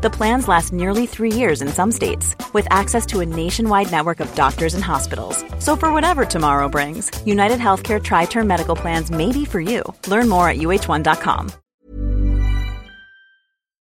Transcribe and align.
The 0.00 0.10
plans 0.10 0.46
last 0.46 0.72
nearly 0.72 1.06
three 1.06 1.32
years 1.32 1.60
in 1.60 1.66
some 1.68 1.90
states, 1.90 2.36
with 2.52 2.68
access 2.70 3.04
to 3.06 3.18
a 3.18 3.26
nationwide 3.26 3.90
network 3.90 4.20
of 4.20 4.32
doctors 4.36 4.74
and 4.74 4.84
hospitals. 4.84 5.44
So, 5.58 5.74
for 5.74 5.92
whatever 5.92 6.24
tomorrow 6.24 6.68
brings, 6.68 7.10
United 7.26 7.58
Healthcare 7.58 8.00
Tri 8.00 8.26
Term 8.26 8.46
Medical 8.46 8.76
Plans 8.76 9.10
may 9.10 9.32
be 9.32 9.44
for 9.44 9.60
you. 9.60 9.82
Learn 10.06 10.28
more 10.28 10.48
at 10.48 10.58
uh1.com. 10.58 11.50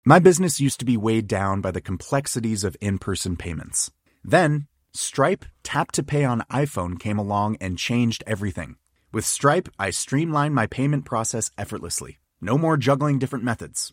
My 0.06 0.18
business 0.18 0.58
used 0.58 0.78
to 0.78 0.86
be 0.86 0.96
weighed 0.96 1.26
down 1.26 1.60
by 1.60 1.70
the 1.70 1.82
complexities 1.82 2.64
of 2.64 2.78
in 2.80 2.96
person 2.98 3.36
payments. 3.36 3.90
Then, 4.24 4.68
Stripe 4.94 5.44
Tap 5.62 5.92
to 5.92 6.02
Pay 6.02 6.24
on 6.24 6.44
iPhone 6.50 6.98
came 6.98 7.18
along 7.18 7.58
and 7.60 7.76
changed 7.76 8.24
everything. 8.26 8.76
With 9.12 9.26
Stripe, 9.26 9.68
I 9.78 9.90
streamlined 9.90 10.54
my 10.54 10.66
payment 10.66 11.04
process 11.04 11.50
effortlessly. 11.58 12.18
No 12.40 12.56
more 12.56 12.78
juggling 12.78 13.18
different 13.18 13.44
methods. 13.44 13.92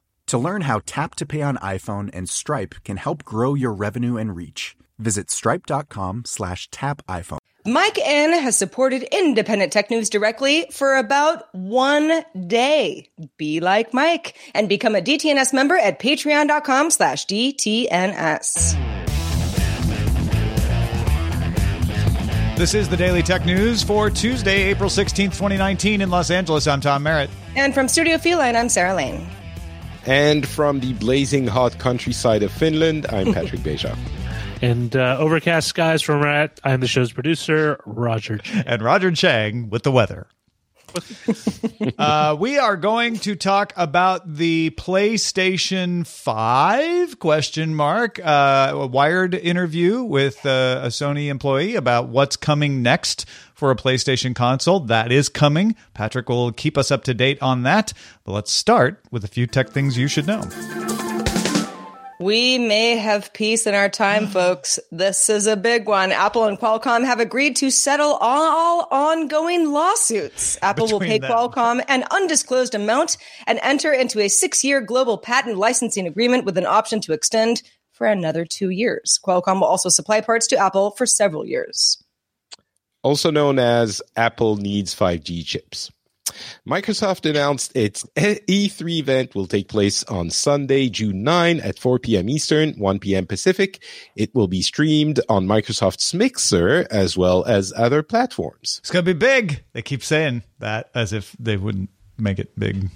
To 0.31 0.37
learn 0.37 0.61
how 0.61 0.79
Tap 0.85 1.15
to 1.15 1.25
Pay 1.25 1.41
on 1.41 1.57
iPhone 1.57 2.09
and 2.13 2.29
Stripe 2.29 2.75
can 2.85 2.95
help 2.95 3.25
grow 3.25 3.53
your 3.53 3.73
revenue 3.73 4.15
and 4.15 4.33
reach, 4.33 4.77
visit 4.97 5.29
stripe.com 5.29 6.23
slash 6.25 6.69
tap 6.71 7.05
iPhone. 7.09 7.39
Mike 7.65 7.99
N 8.01 8.31
has 8.41 8.57
supported 8.57 9.03
independent 9.11 9.73
tech 9.73 9.91
news 9.91 10.09
directly 10.09 10.67
for 10.71 10.95
about 10.95 11.53
one 11.53 12.23
day. 12.47 13.09
Be 13.35 13.59
like 13.59 13.93
Mike 13.93 14.37
and 14.53 14.69
become 14.69 14.95
a 14.95 15.01
DTNS 15.01 15.51
member 15.51 15.77
at 15.77 15.99
patreon.com 15.99 16.91
slash 16.91 17.25
DTNS. 17.25 18.77
This 22.55 22.73
is 22.73 22.87
the 22.87 22.95
Daily 22.95 23.21
Tech 23.21 23.45
News 23.45 23.83
for 23.83 24.09
Tuesday, 24.09 24.61
April 24.61 24.89
16th, 24.89 25.33
2019 25.33 25.99
in 25.99 26.09
Los 26.09 26.31
Angeles. 26.31 26.67
I'm 26.67 26.79
Tom 26.79 27.03
Merritt. 27.03 27.29
And 27.57 27.73
from 27.73 27.89
Studio 27.89 28.17
Feline, 28.17 28.55
I'm 28.55 28.69
Sarah 28.69 28.95
Lane. 28.95 29.27
And 30.05 30.47
from 30.47 30.79
the 30.79 30.93
blazing 30.93 31.47
hot 31.47 31.77
countryside 31.77 32.43
of 32.43 32.51
Finland, 32.51 33.05
I'm 33.09 33.33
Patrick 33.33 33.61
Beja. 33.61 33.97
And 34.61 34.95
uh, 34.95 35.17
overcast 35.19 35.67
skies 35.67 36.01
from 36.01 36.21
Rat. 36.21 36.59
I'm 36.63 36.81
the 36.81 36.87
show's 36.87 37.11
producer, 37.11 37.79
Roger. 37.85 38.37
Chang. 38.39 38.63
And 38.65 38.81
Roger 38.81 39.11
Chang 39.11 39.69
with 39.69 39.83
the 39.83 39.91
weather. 39.91 40.27
uh, 41.97 42.35
we 42.37 42.57
are 42.57 42.75
going 42.75 43.15
to 43.17 43.35
talk 43.35 43.73
about 43.77 44.35
the 44.35 44.71
PlayStation 44.71 46.05
5 46.05 47.19
question 47.19 47.75
mark 47.75 48.19
uh, 48.23 48.71
a 48.73 48.87
wired 48.87 49.33
interview 49.33 50.03
with 50.03 50.45
uh, 50.45 50.81
a 50.83 50.87
Sony 50.87 51.29
employee 51.29 51.75
about 51.75 52.09
what's 52.09 52.35
coming 52.35 52.81
next 52.83 53.25
for 53.61 53.69
a 53.69 53.75
PlayStation 53.75 54.33
console. 54.33 54.79
That 54.79 55.11
is 55.11 55.29
coming. 55.29 55.75
Patrick 55.93 56.29
will 56.29 56.51
keep 56.51 56.79
us 56.79 56.89
up 56.89 57.03
to 57.03 57.13
date 57.13 57.39
on 57.43 57.61
that. 57.61 57.93
But 58.23 58.31
let's 58.31 58.51
start 58.51 58.99
with 59.11 59.23
a 59.23 59.27
few 59.27 59.45
tech 59.45 59.69
things 59.69 59.99
you 59.99 60.07
should 60.07 60.25
know. 60.25 60.41
We 62.19 62.57
may 62.57 62.97
have 62.97 63.31
peace 63.33 63.67
in 63.67 63.75
our 63.75 63.87
time, 63.87 64.25
folks. 64.39 64.79
This 64.91 65.29
is 65.29 65.45
a 65.45 65.55
big 65.55 65.87
one. 65.87 66.11
Apple 66.11 66.45
and 66.45 66.57
Qualcomm 66.57 67.05
have 67.05 67.19
agreed 67.19 67.55
to 67.57 67.69
settle 67.69 68.17
all 68.19 68.87
ongoing 68.89 69.71
lawsuits. 69.71 70.57
Apple 70.63 70.87
Between 70.87 70.99
will 70.99 71.07
pay 71.07 71.19
them. 71.19 71.29
Qualcomm 71.31 71.85
an 71.87 72.03
undisclosed 72.09 72.73
amount 72.73 73.17
and 73.45 73.59
enter 73.61 73.93
into 73.93 74.19
a 74.21 74.27
six 74.27 74.63
year 74.63 74.81
global 74.81 75.19
patent 75.19 75.57
licensing 75.57 76.07
agreement 76.07 76.45
with 76.45 76.57
an 76.57 76.65
option 76.65 76.99
to 77.01 77.13
extend 77.13 77.61
for 77.91 78.07
another 78.07 78.43
two 78.43 78.71
years. 78.71 79.19
Qualcomm 79.23 79.59
will 79.59 79.65
also 79.65 79.89
supply 79.89 80.19
parts 80.19 80.47
to 80.47 80.57
Apple 80.57 80.89
for 80.89 81.05
several 81.05 81.45
years. 81.45 82.03
Also 83.03 83.31
known 83.31 83.59
as 83.59 84.01
Apple 84.15 84.57
needs 84.57 84.95
5G 84.95 85.45
chips. 85.45 85.91
Microsoft 86.67 87.29
announced 87.29 87.75
its 87.75 88.05
E3 88.15 88.99
event 88.99 89.35
will 89.35 89.47
take 89.47 89.67
place 89.67 90.03
on 90.03 90.29
Sunday, 90.29 90.87
June 90.87 91.23
9 91.23 91.59
at 91.59 91.79
4 91.79 91.99
p.m. 91.99 92.29
Eastern, 92.29 92.73
1 92.73 92.99
p.m. 92.99 93.25
Pacific. 93.25 93.83
It 94.15 94.33
will 94.33 94.47
be 94.47 94.61
streamed 94.61 95.19
on 95.27 95.47
Microsoft's 95.47 96.13
Mixer 96.13 96.87
as 96.89 97.17
well 97.17 97.43
as 97.45 97.73
other 97.75 98.03
platforms. 98.03 98.77
It's 98.79 98.91
going 98.91 99.03
to 99.03 99.13
be 99.13 99.17
big. 99.17 99.63
They 99.73 99.81
keep 99.81 100.03
saying 100.03 100.43
that 100.59 100.89
as 100.93 101.11
if 101.11 101.35
they 101.39 101.57
wouldn't 101.57 101.89
make 102.17 102.39
it 102.39 102.57
big. 102.57 102.89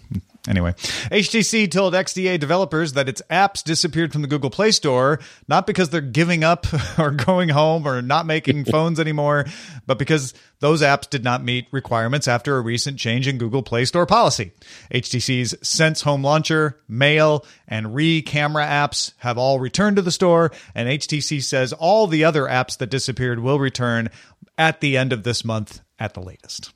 Anyway, 0.47 0.73
HTC 0.73 1.71
told 1.71 1.93
XDA 1.93 2.39
developers 2.39 2.93
that 2.93 3.09
its 3.09 3.21
apps 3.31 3.63
disappeared 3.63 4.11
from 4.13 4.21
the 4.21 4.27
Google 4.27 4.51
Play 4.51 4.71
Store, 4.71 5.19
not 5.47 5.65
because 5.65 5.89
they're 5.89 6.01
giving 6.01 6.43
up 6.43 6.67
or 6.99 7.09
going 7.11 7.49
home 7.49 7.87
or 7.87 8.01
not 8.01 8.27
making 8.27 8.65
phones 8.71 8.99
anymore, 8.99 9.45
but 9.87 9.97
because 9.97 10.33
those 10.59 10.81
apps 10.83 11.09
did 11.09 11.23
not 11.23 11.43
meet 11.43 11.67
requirements 11.71 12.27
after 12.27 12.57
a 12.57 12.61
recent 12.61 12.99
change 12.99 13.27
in 13.27 13.39
Google 13.39 13.63
Play 13.63 13.85
Store 13.85 14.05
policy. 14.05 14.51
HTC's 14.93 15.55
Sense 15.67 16.01
Home 16.01 16.23
Launcher, 16.23 16.79
Mail, 16.87 17.43
and 17.67 17.95
Re 17.95 18.21
camera 18.21 18.65
apps 18.65 19.13
have 19.17 19.39
all 19.39 19.59
returned 19.59 19.95
to 19.95 20.03
the 20.03 20.11
store, 20.11 20.51
and 20.75 20.87
HTC 20.87 21.41
says 21.41 21.73
all 21.73 22.05
the 22.05 22.23
other 22.23 22.43
apps 22.43 22.77
that 22.77 22.91
disappeared 22.91 23.39
will 23.39 23.59
return 23.59 24.09
at 24.57 24.79
the 24.79 24.95
end 24.95 25.11
of 25.11 25.23
this 25.23 25.43
month 25.43 25.81
at 25.97 26.13
the 26.13 26.21
latest. 26.21 26.71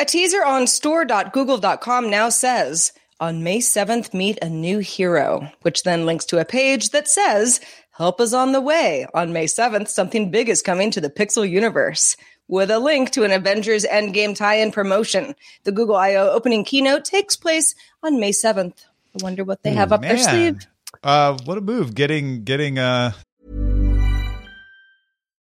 A 0.00 0.04
teaser 0.06 0.42
on 0.42 0.66
store.google.com 0.66 2.08
now 2.08 2.30
says, 2.30 2.94
on 3.20 3.42
May 3.42 3.58
7th, 3.58 4.14
meet 4.14 4.38
a 4.40 4.48
new 4.48 4.78
hero, 4.78 5.52
which 5.60 5.82
then 5.82 6.06
links 6.06 6.24
to 6.24 6.38
a 6.38 6.44
page 6.46 6.88
that 6.92 7.06
says, 7.06 7.60
help 7.90 8.18
is 8.18 8.32
on 8.32 8.52
the 8.52 8.62
way. 8.62 9.06
On 9.12 9.34
May 9.34 9.44
7th, 9.44 9.88
something 9.88 10.30
big 10.30 10.48
is 10.48 10.62
coming 10.62 10.90
to 10.92 11.02
the 11.02 11.10
Pixel 11.10 11.46
universe 11.46 12.16
with 12.48 12.70
a 12.70 12.78
link 12.78 13.10
to 13.10 13.24
an 13.24 13.30
Avengers 13.30 13.84
Endgame 13.84 14.34
tie-in 14.34 14.72
promotion. 14.72 15.34
The 15.64 15.72
Google 15.72 15.96
I.O. 15.96 16.30
opening 16.30 16.64
keynote 16.64 17.04
takes 17.04 17.36
place 17.36 17.74
on 18.02 18.18
May 18.18 18.32
7th. 18.32 18.82
I 19.14 19.22
wonder 19.22 19.44
what 19.44 19.62
they 19.62 19.74
have 19.74 19.92
up 19.92 20.00
Man. 20.00 20.16
their 20.16 20.24
sleeve. 20.24 20.66
Uh, 21.04 21.36
what 21.44 21.58
a 21.58 21.60
move! 21.60 21.94
Getting 21.94 22.44
getting 22.44 22.78
uh 22.78 23.12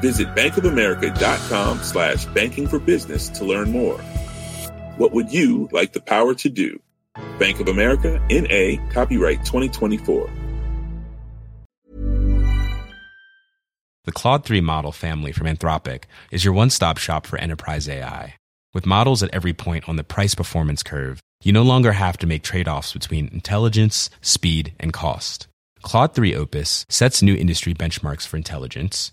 Visit 0.00 0.34
bankofamerica.com 0.34 1.82
slash 1.82 2.26
banking 2.26 2.66
for 2.68 2.78
business 2.78 3.28
to 3.30 3.44
learn 3.44 3.70
more. 3.70 3.98
What 4.96 5.12
would 5.12 5.32
you 5.32 5.68
like 5.72 5.92
the 5.92 6.00
power 6.00 6.34
to 6.34 6.48
do? 6.48 6.80
Bank 7.38 7.60
of 7.60 7.68
America, 7.68 8.20
N.A., 8.30 8.78
copyright 8.90 9.44
2024. 9.44 10.30
The 14.04 14.12
Claude 14.12 14.44
3 14.44 14.60
model 14.60 14.92
family 14.92 15.32
from 15.32 15.48
Anthropic 15.48 16.04
is 16.30 16.44
your 16.44 16.54
one 16.54 16.70
stop 16.70 16.96
shop 16.96 17.26
for 17.26 17.38
enterprise 17.38 17.88
AI. 17.88 18.36
With 18.72 18.86
models 18.86 19.22
at 19.22 19.34
every 19.34 19.52
point 19.52 19.88
on 19.88 19.96
the 19.96 20.04
price 20.04 20.34
performance 20.34 20.84
curve, 20.84 21.20
you 21.42 21.52
no 21.52 21.62
longer 21.62 21.92
have 21.92 22.16
to 22.18 22.26
make 22.26 22.42
trade 22.42 22.68
offs 22.68 22.92
between 22.92 23.28
intelligence, 23.32 24.08
speed, 24.20 24.74
and 24.78 24.92
cost. 24.92 25.48
Claude 25.82 26.14
3 26.14 26.34
Opus 26.34 26.86
sets 26.88 27.22
new 27.22 27.34
industry 27.34 27.74
benchmarks 27.74 28.26
for 28.26 28.36
intelligence. 28.36 29.12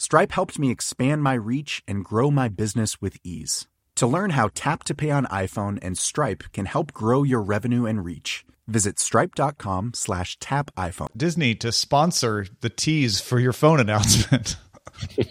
Stripe 0.00 0.32
helped 0.32 0.58
me 0.58 0.70
expand 0.70 1.22
my 1.22 1.34
reach 1.34 1.82
and 1.86 2.02
grow 2.02 2.30
my 2.30 2.48
business 2.48 3.02
with 3.02 3.18
ease. 3.22 3.68
To 3.96 4.06
learn 4.06 4.30
how 4.30 4.48
Tap 4.54 4.82
to 4.84 4.94
Pay 4.94 5.10
on 5.10 5.26
iPhone 5.26 5.78
and 5.82 5.98
Stripe 5.98 6.44
can 6.54 6.64
help 6.64 6.94
grow 6.94 7.22
your 7.22 7.42
revenue 7.42 7.84
and 7.84 8.02
reach, 8.02 8.46
visit 8.66 8.98
stripe.com 8.98 9.92
slash 9.94 10.38
tap 10.38 10.70
iPhone. 10.74 11.08
Disney 11.14 11.54
to 11.56 11.70
sponsor 11.70 12.46
the 12.62 12.70
tease 12.70 13.20
for 13.20 13.38
your 13.38 13.52
phone 13.52 13.78
announcement. 13.78 14.56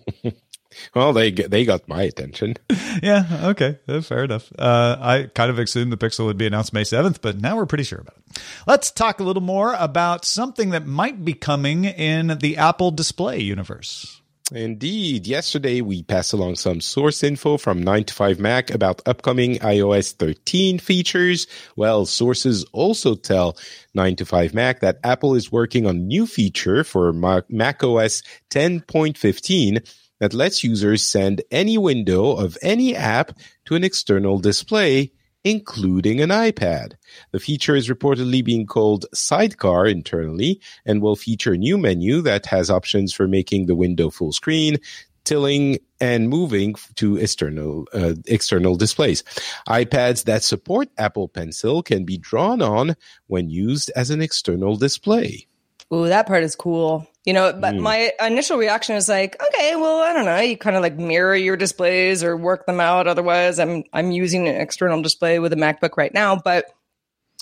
well, 0.94 1.14
they 1.14 1.32
they 1.32 1.66
got 1.66 1.88
my 1.88 2.04
attention. 2.04 2.54
yeah, 3.02 3.26
okay, 3.46 3.80
fair 4.04 4.26
enough. 4.26 4.54
Uh, 4.56 4.98
I 5.00 5.32
kind 5.34 5.50
of 5.50 5.58
assumed 5.58 5.92
the 5.92 5.98
Pixel 5.98 6.26
would 6.26 6.38
be 6.38 6.46
announced 6.46 6.74
May 6.74 6.84
7th, 6.84 7.22
but 7.24 7.42
now 7.42 7.56
we're 7.56 7.66
pretty 7.66 7.86
sure 7.86 8.02
about 8.02 8.18
it. 8.18 8.40
Let's 8.68 8.92
talk 8.92 9.20
a 9.20 9.24
little 9.24 9.42
more 9.42 9.74
about 9.74 10.26
something 10.26 10.70
that 10.70 10.86
might 10.86 11.26
be 11.26 11.34
coming 11.34 11.86
in 11.86 12.38
the 12.38 12.58
Apple 12.58 12.92
Display 12.92 13.40
universe. 13.40 14.19
Indeed. 14.52 15.28
Yesterday, 15.28 15.82
we 15.82 16.02
passed 16.02 16.34
along 16.34 16.56
some 16.56 16.82
source 16.82 17.24
info 17.24 17.58
from 17.58 17.84
9 17.84 18.04
to 18.06 18.14
5 18.14 18.40
Mac 18.40 18.72
about 18.72 19.02
upcoming 19.06 19.58
iOS 19.60 20.14
13 20.14 20.80
features. 20.80 21.46
Well, 21.76 22.06
sources 22.06 22.64
also 22.74 23.16
tell 23.16 23.58
9 23.94 24.16
to 24.16 24.26
5 24.26 24.54
Mac 24.54 24.80
that 24.80 25.00
Apple 25.04 25.36
is 25.36 25.52
working 25.52 25.86
on 25.86 26.08
new 26.08 26.26
feature 26.26 26.84
for 26.84 27.14
Mac 27.14 27.84
OS 27.84 28.24
10.15 28.50 29.88
that 30.20 30.34
lets 30.34 30.64
users 30.64 31.04
send 31.04 31.42
any 31.52 31.78
window 31.78 32.32
of 32.32 32.58
any 32.62 32.96
app 32.96 33.38
to 33.66 33.76
an 33.76 33.84
external 33.84 34.40
display 34.40 35.12
including 35.44 36.22
an 36.22 36.30
iPad. 36.30 36.94
The 37.32 37.40
feature 37.40 37.76
is 37.76 37.90
reportedly 37.90 38.44
being 38.44 38.66
called 38.66 39.06
Sidecar 39.14 39.88
internally 39.88 40.60
and 40.86 41.02
will 41.02 41.16
feature 41.16 41.54
a 41.54 41.58
new 41.58 41.78
menu 41.78 42.22
that 42.22 42.46
has 42.48 42.70
options 42.70 43.14
for 43.14 43.28
making 43.28 43.66
the 43.66 43.76
window 43.76 44.10
full 44.10 44.32
screen, 44.32 44.78
tiling 45.24 45.80
and 46.02 46.30
moving 46.30 46.76
to 46.96 47.18
external 47.18 47.88
uh, 47.94 48.16
external 48.26 48.76
displays. 48.76 49.24
iPads 49.68 50.26
that 50.26 50.44
support 50.44 50.90
Apple 50.98 51.28
Pencil 51.28 51.84
can 51.84 52.04
be 52.06 52.18
drawn 52.18 52.62
on 52.62 52.96
when 53.28 53.50
used 53.50 53.92
as 53.96 54.10
an 54.10 54.22
external 54.22 54.76
display. 54.76 55.48
Ooh, 55.94 56.08
that 56.08 56.28
part 56.28 56.44
is 56.44 56.56
cool. 56.56 57.08
You 57.30 57.34
know, 57.34 57.54
but 57.54 57.76
mm. 57.76 57.82
my 57.82 58.12
initial 58.26 58.58
reaction 58.58 58.96
is 58.96 59.08
like, 59.08 59.40
okay, 59.40 59.76
well, 59.76 60.00
I 60.02 60.14
don't 60.14 60.26
know. 60.26 60.40
You 60.40 60.58
kind 60.58 60.76
of 60.76 60.82
like 60.82 60.98
mirror 60.98 61.36
your 61.36 61.56
displays 61.56 62.24
or 62.24 62.36
work 62.36 62.66
them 62.66 62.80
out. 62.80 63.06
Otherwise, 63.06 63.60
I'm 63.60 63.84
I'm 63.94 64.10
using 64.10 64.48
an 64.48 64.60
external 64.60 65.04
display 65.04 65.38
with 65.38 65.54
a 65.54 65.56
MacBook 65.56 65.96
right 65.96 66.12
now, 66.12 66.38
but 66.38 66.66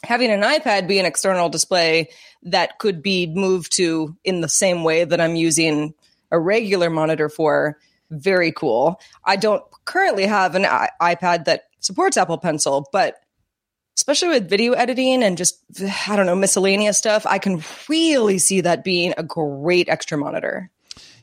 having 0.04 0.30
an 0.30 0.42
iPad 0.42 0.90
be 0.90 1.00
an 1.00 1.06
external 1.06 1.48
display 1.48 2.10
that 2.44 2.80
could 2.80 3.02
be 3.02 3.28
moved 3.28 3.78
to 3.78 4.14
in 4.26 4.42
the 4.42 4.50
same 4.50 4.84
way 4.84 5.06
that 5.06 5.22
I'm 5.22 5.38
using 5.38 5.94
a 6.32 6.38
regular 6.38 6.90
monitor 6.90 7.30
for, 7.30 7.80
very 8.12 8.52
cool. 8.52 9.00
I 9.24 9.38
don't 9.38 9.64
currently 9.86 10.26
have 10.26 10.56
an 10.56 10.66
I- 10.66 10.90
iPad 11.02 11.46
that 11.46 11.70
supports 11.80 12.18
Apple 12.18 12.40
Pencil, 12.40 12.90
but 12.92 13.22
especially 13.98 14.30
with 14.30 14.50
video 14.50 14.74
editing 14.74 15.24
and 15.24 15.38
just, 15.38 15.60
I 16.08 16.16
don't 16.16 16.28
know, 16.28 16.36
miscellaneous 16.36 16.98
stuff, 16.98 17.26
I 17.26 17.40
can 17.40 17.64
really 17.90 18.38
see 18.38 18.62
that 18.62 18.84
being 18.84 19.14
a 19.18 19.24
great 19.24 19.90
extra 19.90 20.18
monitor. 20.18 20.70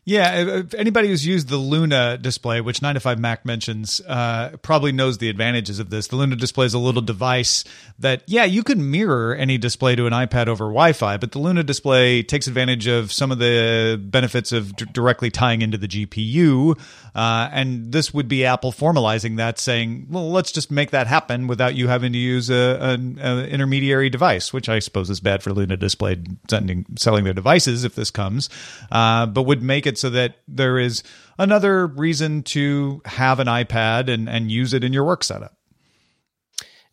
Yeah, 0.07 0.59
if 0.59 0.75
anybody 0.75 1.09
who's 1.09 1.27
used 1.27 1.49
the 1.49 1.57
Luna 1.57 2.19
display, 2.19 2.61
which 2.61 2.83
9 2.83 2.95
to 2.95 3.01
5 3.01 3.19
Mac 3.19 3.47
mentions, 3.47 4.03
uh, 4.07 4.51
probably 4.61 4.93
knows 4.93 5.17
the 5.17 5.31
advantages 5.31 5.79
of 5.79 5.89
this. 5.89 6.09
The 6.09 6.17
Luna 6.17 6.37
display 6.37 6.67
is 6.67 6.75
a 6.75 6.79
little 6.79 7.01
device 7.01 7.65
that, 7.99 8.23
yeah, 8.27 8.45
you 8.45 8.63
can 8.63 8.91
mirror 8.91 9.35
any 9.35 9.57
display 9.57 9.97
to 9.97 10.07
an 10.07 10.13
iPad 10.13 10.49
over 10.49 10.65
Wi 10.65 10.93
Fi, 10.93 11.17
but 11.17 11.33
the 11.33 11.39
Luna 11.39 11.63
display 11.63 12.23
takes 12.23 12.47
advantage 12.47 12.87
of 12.87 13.13
some 13.13 13.33
of 13.33 13.39
the 13.39 13.99
benefits 14.03 14.53
of 14.53 14.77
d- 14.77 14.85
directly 14.93 15.31
tying 15.31 15.63
into 15.63 15.79
the 15.79 15.89
GPU. 15.89 16.79
Uh, 17.15 17.49
and 17.53 17.93
this 17.93 18.13
would 18.13 18.29
be 18.29 18.45
Apple 18.45 18.73
formalizing 18.73 19.37
that, 19.39 19.59
saying, 19.59 20.09
well, 20.11 20.31
let's 20.31 20.53
just 20.53 20.71
make 20.71 20.91
that 20.91 21.07
happen 21.07 21.47
without 21.47 21.77
you 21.77 21.89
having 21.89 22.13
to 22.13 22.19
use 22.19 22.51
an 22.51 23.19
intermediary 23.19 24.11
device, 24.11 24.53
which 24.53 24.69
I 24.69 24.81
suppose 24.81 25.09
is 25.09 25.21
bad 25.21 25.43
for 25.43 25.53
Luna 25.53 25.79
display 25.79 26.21
sending, 26.51 26.85
selling 26.97 27.25
their 27.25 27.33
devices 27.33 27.85
if 27.85 27.95
this 27.95 28.11
comes, 28.11 28.51
uh, 28.93 29.25
but 29.27 29.45
would 29.45 29.63
make 29.63 29.87
it 29.87 29.94
it 29.95 29.99
so 29.99 30.11
that 30.11 30.37
there 30.49 30.79
is 30.79 31.03
another 31.39 31.87
reason 31.87 32.43
to 32.43 33.01
have 33.05 33.41
an 33.41 33.47
iPad 33.47 34.13
and, 34.13 34.29
and 34.29 34.51
use 34.51 34.75
it 34.75 34.85
in 34.85 34.93
your 34.93 35.05
work 35.05 35.25
setup. 35.25 35.57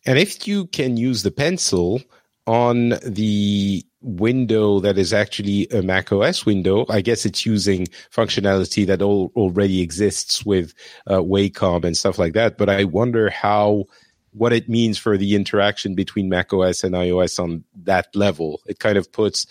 And 0.06 0.18
if 0.18 0.48
you 0.48 0.68
can 0.68 0.98
use 0.98 1.24
the 1.24 1.32
pencil 1.32 2.02
on 2.48 2.90
the 3.06 3.86
window 4.02 4.80
that 4.80 4.98
is 4.98 5.14
actually 5.14 5.68
a 5.70 5.82
Mac 5.82 6.12
OS 6.12 6.46
window, 6.46 6.86
I 6.90 7.02
guess 7.02 7.26
it's 7.26 7.46
using 7.46 7.88
functionality 8.12 8.86
that 8.88 9.02
all, 9.02 9.32
already 9.36 9.82
exists 9.82 10.44
with 10.44 10.74
uh, 11.08 11.18
Wacom 11.18 11.86
and 11.86 11.96
stuff 11.96 12.18
like 12.18 12.34
that. 12.34 12.58
But 12.58 12.70
I 12.70 12.84
wonder 12.86 13.30
how 13.30 13.86
what 14.34 14.54
it 14.54 14.70
means 14.70 14.98
for 14.98 15.18
the 15.18 15.36
interaction 15.36 15.94
between 15.94 16.30
Mac 16.30 16.54
OS 16.54 16.84
and 16.84 16.96
iOS 16.96 17.38
on 17.38 17.64
that 17.84 18.16
level. 18.16 18.62
It 18.66 18.80
kind 18.80 18.98
of 18.98 19.12
puts 19.12 19.46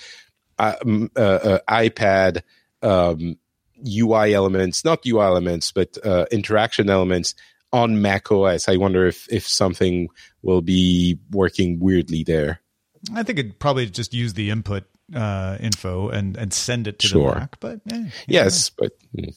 uh, 0.58 0.74
uh, 1.16 1.20
uh 1.20 1.58
iPad 1.68 2.42
um, 2.82 3.38
UI 3.86 4.34
elements, 4.34 4.84
not 4.84 5.06
UI 5.06 5.22
elements, 5.22 5.72
but 5.72 5.96
uh, 6.04 6.26
interaction 6.30 6.90
elements 6.90 7.34
on 7.72 8.02
Mac 8.02 8.30
OS. 8.32 8.68
I 8.68 8.76
wonder 8.76 9.06
if 9.06 9.30
if 9.32 9.46
something 9.46 10.08
will 10.42 10.62
be 10.62 11.18
working 11.30 11.78
weirdly 11.80 12.24
there. 12.24 12.60
I 13.14 13.22
think 13.22 13.38
it 13.38 13.58
probably 13.58 13.86
just 13.86 14.12
use 14.12 14.34
the 14.34 14.50
input 14.50 14.84
uh, 15.14 15.56
info 15.60 16.08
and 16.08 16.36
and 16.36 16.52
send 16.52 16.86
it 16.86 16.98
to 17.00 17.06
sure. 17.06 17.30
the 17.30 17.40
Mac. 17.40 17.60
But 17.60 17.80
eh, 17.92 18.04
yes, 18.26 18.70
but. 18.70 18.92
Mm. 19.16 19.34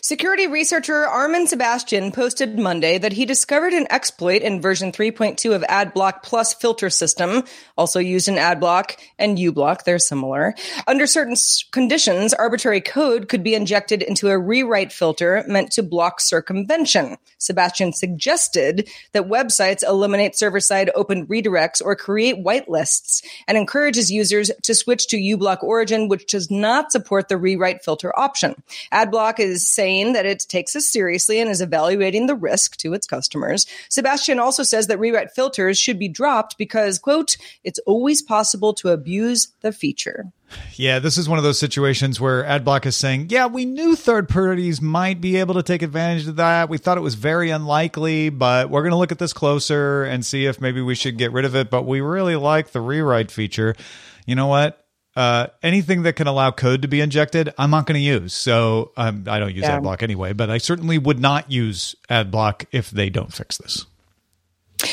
Security 0.00 0.46
researcher 0.46 1.06
Armin 1.06 1.46
Sebastian 1.46 2.12
posted 2.12 2.58
Monday 2.58 2.98
that 2.98 3.12
he 3.12 3.24
discovered 3.24 3.72
an 3.72 3.86
exploit 3.90 4.42
in 4.42 4.60
version 4.60 4.92
3.2 4.92 5.54
of 5.54 5.62
AdBlock 5.62 6.22
Plus 6.22 6.54
filter 6.54 6.90
system, 6.90 7.44
also 7.76 8.00
used 8.00 8.28
in 8.28 8.36
AdBlock 8.36 8.96
and 9.18 9.38
uBlock. 9.38 9.84
They're 9.84 9.98
similar. 9.98 10.54
Under 10.86 11.06
certain 11.06 11.36
conditions, 11.70 12.32
arbitrary 12.34 12.80
code 12.80 13.28
could 13.28 13.42
be 13.42 13.54
injected 13.54 14.02
into 14.02 14.28
a 14.28 14.38
rewrite 14.38 14.92
filter 14.92 15.44
meant 15.46 15.72
to 15.72 15.82
block 15.82 16.20
circumvention. 16.20 17.16
Sebastian 17.38 17.92
suggested 17.92 18.88
that 19.12 19.28
websites 19.28 19.86
eliminate 19.86 20.36
server-side 20.36 20.90
open 20.94 21.26
redirects 21.26 21.82
or 21.84 21.94
create 21.94 22.42
whitelists 22.42 23.22
and 23.46 23.58
encourages 23.58 24.10
users 24.10 24.50
to 24.62 24.74
switch 24.74 25.06
to 25.08 25.16
uBlock 25.16 25.62
Origin, 25.62 26.08
which 26.08 26.26
does 26.26 26.50
not 26.50 26.92
support 26.92 27.28
the 27.28 27.36
rewrite 27.36 27.84
filter 27.84 28.16
option. 28.18 28.60
AdBlock 28.92 29.38
is 29.38 29.67
saying 29.68 30.12
that 30.14 30.26
it 30.26 30.46
takes 30.48 30.72
this 30.72 30.90
seriously 30.90 31.40
and 31.40 31.50
is 31.50 31.60
evaluating 31.60 32.26
the 32.26 32.34
risk 32.34 32.76
to 32.78 32.94
its 32.94 33.06
customers. 33.06 33.66
Sebastian 33.88 34.38
also 34.38 34.62
says 34.62 34.86
that 34.86 34.98
rewrite 34.98 35.30
filters 35.30 35.78
should 35.78 35.98
be 35.98 36.08
dropped 36.08 36.58
because, 36.58 36.98
quote, 36.98 37.36
it's 37.64 37.78
always 37.80 38.22
possible 38.22 38.72
to 38.74 38.88
abuse 38.88 39.48
the 39.60 39.72
feature. 39.72 40.32
Yeah, 40.76 40.98
this 40.98 41.18
is 41.18 41.28
one 41.28 41.38
of 41.38 41.44
those 41.44 41.58
situations 41.58 42.20
where 42.20 42.42
AdBlock 42.42 42.86
is 42.86 42.96
saying, 42.96 43.26
yeah, 43.30 43.46
we 43.46 43.64
knew 43.64 43.94
third 43.94 44.28
parties 44.28 44.80
might 44.80 45.20
be 45.20 45.36
able 45.36 45.54
to 45.54 45.62
take 45.62 45.82
advantage 45.82 46.26
of 46.26 46.36
that. 46.36 46.68
We 46.70 46.78
thought 46.78 46.96
it 46.96 47.02
was 47.02 47.16
very 47.16 47.50
unlikely, 47.50 48.30
but 48.30 48.70
we're 48.70 48.82
going 48.82 48.92
to 48.92 48.96
look 48.96 49.12
at 49.12 49.18
this 49.18 49.32
closer 49.32 50.04
and 50.04 50.24
see 50.24 50.46
if 50.46 50.60
maybe 50.60 50.80
we 50.80 50.94
should 50.94 51.18
get 51.18 51.32
rid 51.32 51.44
of 51.44 51.54
it. 51.54 51.70
But 51.70 51.82
we 51.82 52.00
really 52.00 52.36
like 52.36 52.70
the 52.70 52.80
rewrite 52.80 53.30
feature. 53.30 53.74
You 54.24 54.36
know 54.36 54.46
what? 54.46 54.82
Uh, 55.18 55.48
anything 55.64 56.02
that 56.02 56.12
can 56.12 56.28
allow 56.28 56.52
code 56.52 56.82
to 56.82 56.88
be 56.88 57.00
injected, 57.00 57.52
I'm 57.58 57.70
not 57.70 57.86
going 57.86 57.94
to 57.94 58.00
use. 58.00 58.32
So 58.32 58.92
um, 58.96 59.24
I 59.26 59.40
don't 59.40 59.52
use 59.52 59.64
yeah. 59.64 59.80
AdBlock 59.80 60.04
anyway, 60.04 60.32
but 60.32 60.48
I 60.48 60.58
certainly 60.58 60.96
would 60.96 61.18
not 61.18 61.50
use 61.50 61.96
AdBlock 62.08 62.66
if 62.70 62.90
they 62.92 63.10
don't 63.10 63.32
fix 63.32 63.58
this. 63.58 63.84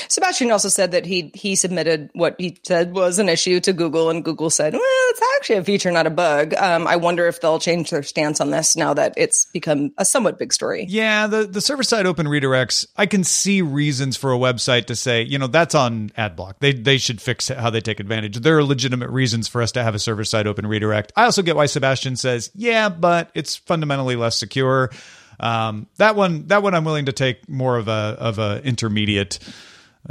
Sebastian 0.09 0.51
also 0.51 0.69
said 0.69 0.91
that 0.91 1.05
he 1.05 1.31
he 1.33 1.55
submitted 1.55 2.09
what 2.13 2.35
he 2.37 2.57
said 2.63 2.93
was 2.93 3.19
an 3.19 3.29
issue 3.29 3.59
to 3.61 3.73
Google, 3.73 4.09
and 4.09 4.23
Google 4.23 4.49
said, 4.49 4.73
"Well, 4.73 4.81
it's 4.83 5.21
actually 5.37 5.57
a 5.57 5.63
feature, 5.63 5.91
not 5.91 6.07
a 6.07 6.11
bug." 6.11 6.53
Um, 6.55 6.87
I 6.87 6.95
wonder 6.95 7.27
if 7.27 7.41
they'll 7.41 7.59
change 7.59 7.89
their 7.89 8.03
stance 8.03 8.39
on 8.41 8.51
this 8.51 8.75
now 8.75 8.93
that 8.93 9.13
it's 9.17 9.45
become 9.45 9.91
a 9.97 10.05
somewhat 10.05 10.37
big 10.37 10.53
story. 10.53 10.85
Yeah, 10.89 11.27
the 11.27 11.45
the 11.45 11.61
server 11.61 11.83
side 11.83 12.05
open 12.05 12.27
redirects. 12.27 12.85
I 12.97 13.05
can 13.05 13.23
see 13.23 13.61
reasons 13.61 14.17
for 14.17 14.33
a 14.33 14.37
website 14.37 14.85
to 14.85 14.95
say, 14.95 15.23
you 15.23 15.37
know, 15.37 15.47
that's 15.47 15.75
on 15.75 16.09
AdBlock. 16.11 16.55
They 16.59 16.73
they 16.73 16.97
should 16.97 17.21
fix 17.21 17.47
how 17.47 17.69
they 17.69 17.81
take 17.81 17.99
advantage. 17.99 18.39
There 18.39 18.57
are 18.57 18.63
legitimate 18.63 19.09
reasons 19.09 19.47
for 19.47 19.61
us 19.61 19.71
to 19.73 19.83
have 19.83 19.95
a 19.95 19.99
server 19.99 20.23
side 20.23 20.47
open 20.47 20.67
redirect. 20.67 21.13
I 21.15 21.25
also 21.25 21.41
get 21.41 21.55
why 21.55 21.65
Sebastian 21.65 22.15
says, 22.15 22.51
yeah, 22.55 22.89
but 22.89 23.31
it's 23.33 23.55
fundamentally 23.55 24.15
less 24.15 24.37
secure. 24.37 24.91
Um, 25.39 25.87
that 25.97 26.15
one, 26.15 26.47
that 26.47 26.63
one, 26.63 26.73
I'm 26.73 26.85
willing 26.85 27.07
to 27.07 27.11
take 27.11 27.49
more 27.49 27.77
of 27.77 27.87
a 27.87 28.15
of 28.19 28.39
a 28.39 28.61
intermediate 28.63 29.39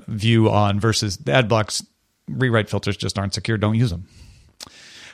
view 0.09 0.51
on 0.51 0.81
versus 0.81 1.17
the 1.19 1.33
ad 1.33 1.49
blocks 1.49 1.85
rewrite 2.29 2.69
filters 2.69 2.97
just 2.97 3.19
aren't 3.19 3.35
secure. 3.35 3.59
Don't 3.59 3.75
use 3.75 3.91
them. 3.91 4.07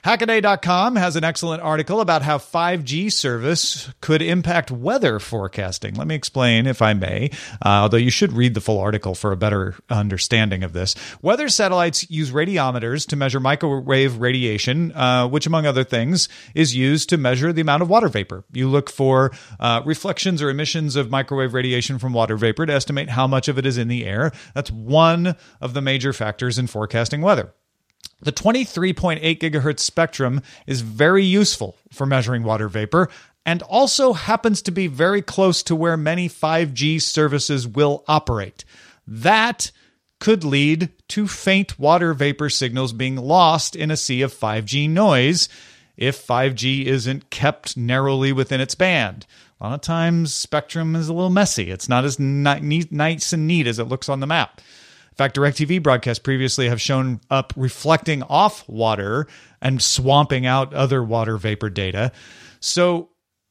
Hackaday.com 0.04 0.97
has 0.97 1.16
an 1.16 1.25
excellent 1.25 1.62
article 1.62 2.00
about 2.00 2.23
how 2.23 2.38
5G 2.38 3.12
service 3.12 3.92
could 4.00 4.23
impact 4.23 4.71
weather 4.71 5.19
forecasting. 5.19 5.95
Let 5.95 6.07
me 6.07 6.14
explain, 6.14 6.66
if 6.66 6.80
I 6.80 6.95
may, 6.95 7.30
uh, 7.62 7.85
although 7.85 7.99
you 7.99 8.11
should 8.11 8.33
read 8.33 8.54
the 8.54 8.62
full 8.62 8.78
article 8.78 9.14
for 9.14 9.30
a 9.30 9.37
better 9.37 9.75
understanding 9.90 10.62
of 10.62 10.73
this. 10.73 10.95
Weather 11.21 11.50
satellites 11.50 12.11
use 12.11 12.30
radiometers 12.30 13.07
to 13.09 13.16
measure 13.16 13.40
microwave 13.40 14.19
radiation, 14.19 14.92
uh, 14.92 15.28
which, 15.28 15.47
among 15.47 15.66
other 15.66 15.85
things, 15.85 16.30
is 16.54 16.75
used 16.75 17.11
to 17.11 17.19
measure 17.19 17.52
the 17.52 17.61
amount 17.61 17.83
of 17.83 17.90
water 17.90 18.09
vapor. 18.09 18.45
You 18.52 18.71
look 18.71 18.88
for 18.88 19.33
uh, 19.59 19.83
reflections 19.85 20.40
or 20.40 20.49
emissions 20.49 20.97
of 20.97 21.11
microwave 21.11 21.52
radiation 21.52 21.99
from 21.99 22.14
water 22.14 22.38
vapor 22.38 22.64
to 22.64 22.73
estimate 22.73 23.11
how 23.11 23.26
much 23.26 23.49
of 23.49 23.59
it 23.59 23.66
is 23.66 23.76
in 23.76 23.88
the 23.88 24.07
air. 24.07 24.33
That's 24.54 24.71
one 24.71 25.37
of 25.61 25.75
the 25.75 25.83
major 25.83 26.14
factors 26.14 26.59
in 26.59 26.69
forecasting 26.69 27.21
weather. 27.21 27.52
The 28.23 28.33
23.8 28.33 29.39
gigahertz 29.39 29.81
spectrum 29.81 30.43
is 30.67 30.83
very 30.83 31.25
useful 31.25 31.77
for 31.91 32.07
measuring 32.07 32.43
water 32.43 32.69
vapor 32.69 33.09
and 33.47 33.62
also 33.62 34.12
happens 34.12 34.61
to 34.62 34.71
be 34.71 34.87
very 34.87 35.23
close 35.23 35.62
to 35.65 35.75
where 35.75 35.97
many 35.97 36.29
5G 36.29 37.00
services 37.00 37.67
will 37.67 38.05
operate. 38.07 38.65
That 39.07 39.71
could 40.19 40.45
lead 40.45 40.91
to 41.09 41.27
faint 41.27 41.79
water 41.79 42.12
vapor 42.12 42.50
signals 42.50 42.93
being 42.93 43.17
lost 43.17 43.75
in 43.75 43.91
a 43.91 43.97
sea 43.97 44.21
of 44.23 44.35
5G 44.35 44.89
noise 44.89 45.49
if 45.97 46.27
5G 46.27 46.85
isn't 46.85 47.31
kept 47.31 47.77
narrowly 47.77 48.33
within 48.33 48.61
its 48.61 48.75
band. 48.75 49.27
A 49.61 49.65
lot 49.65 49.75
of 49.75 49.81
times, 49.81 50.35
spectrum 50.35 50.95
is 50.95 51.09
a 51.09 51.12
little 51.12 51.31
messy. 51.31 51.71
It's 51.71 51.89
not 51.89 52.05
as 52.05 52.19
ni- 52.19 52.87
nice 52.91 53.33
and 53.33 53.47
neat 53.47 53.67
as 53.67 53.79
it 53.79 53.89
looks 53.89 54.09
on 54.09 54.21
the 54.21 54.27
map. 54.27 54.61
Fact, 55.21 55.37
DirecTV 55.37 55.83
broadcasts 55.83 56.19
previously 56.19 56.71
have 56.71 56.81
shown 56.81 57.21
up 57.29 57.53
reflecting 57.55 58.23
off 58.23 58.67
water 58.67 59.27
and 59.61 59.83
swamping 59.83 60.47
out 60.47 60.73
other 60.73 61.05
water 61.05 61.37
vapor 61.37 61.69
data. 61.69 62.11
So, 62.61 63.11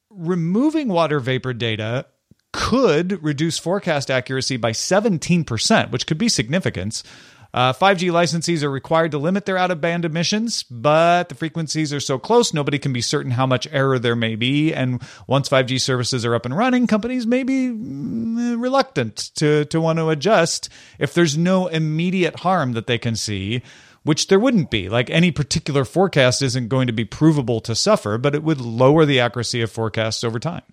removing 0.10 0.88
water 0.88 1.20
vapor 1.20 1.54
data 1.54 2.08
could 2.54 3.24
reduce 3.24 3.60
forecast 3.60 4.10
accuracy 4.10 4.58
by 4.58 4.72
17%, 4.72 5.92
which 5.92 6.08
could 6.08 6.18
be 6.18 6.28
significant. 6.28 7.04
Uh, 7.54 7.74
5G 7.74 8.12
licensees 8.12 8.62
are 8.62 8.70
required 8.70 9.12
to 9.12 9.18
limit 9.18 9.46
their 9.46 9.58
out 9.58 9.72
of 9.72 9.82
band 9.82 10.06
emissions, 10.06 10.64
but 10.64 11.30
the 11.30 11.36
frequencies 11.36 11.92
are 11.92 12.00
so 12.00 12.20
close, 12.20 12.54
nobody 12.54 12.78
can 12.78 12.94
be 12.94 13.02
certain 13.02 13.32
how 13.32 13.48
much 13.48 13.68
error 13.72 13.98
there 13.98 14.16
may 14.16 14.36
be. 14.36 14.74
And 14.74 15.02
once 15.26 15.50
5G 15.50 15.82
services 15.82 16.26
are 16.26 16.36
up 16.36 16.46
and 16.46 16.56
running, 16.56 16.86
companies 16.86 17.26
may 17.26 17.44
be 17.44 17.70
mm, 17.70 18.62
reluctant 18.62 19.32
to, 19.36 19.66
to 19.66 19.82
want 19.82 19.98
to 19.98 20.10
adjust 20.10 20.70
if 21.00 21.14
there's 21.14 21.38
no 21.38 21.68
immediate 21.68 22.42
harm 22.42 22.74
that 22.74 22.88
they 22.88 22.98
can 22.98 23.16
see. 23.16 23.64
Which 24.04 24.28
there 24.28 24.40
wouldn't 24.40 24.72
be. 24.72 24.88
Like 24.88 25.10
any 25.10 25.30
particular 25.30 25.84
forecast 25.84 26.42
isn't 26.42 26.70
going 26.70 26.88
to 26.88 26.94
be 26.94 27.04
provable 27.04 27.60
to 27.62 27.76
suffer, 27.76 28.18
but 28.18 28.34
it 28.34 28.44
would 28.44 28.62
lower 28.62 29.06
the 29.06 29.20
accuracy 29.20 29.62
of 29.62 29.72
forecasts 29.72 30.24
over 30.24 30.40
time. 30.40 30.64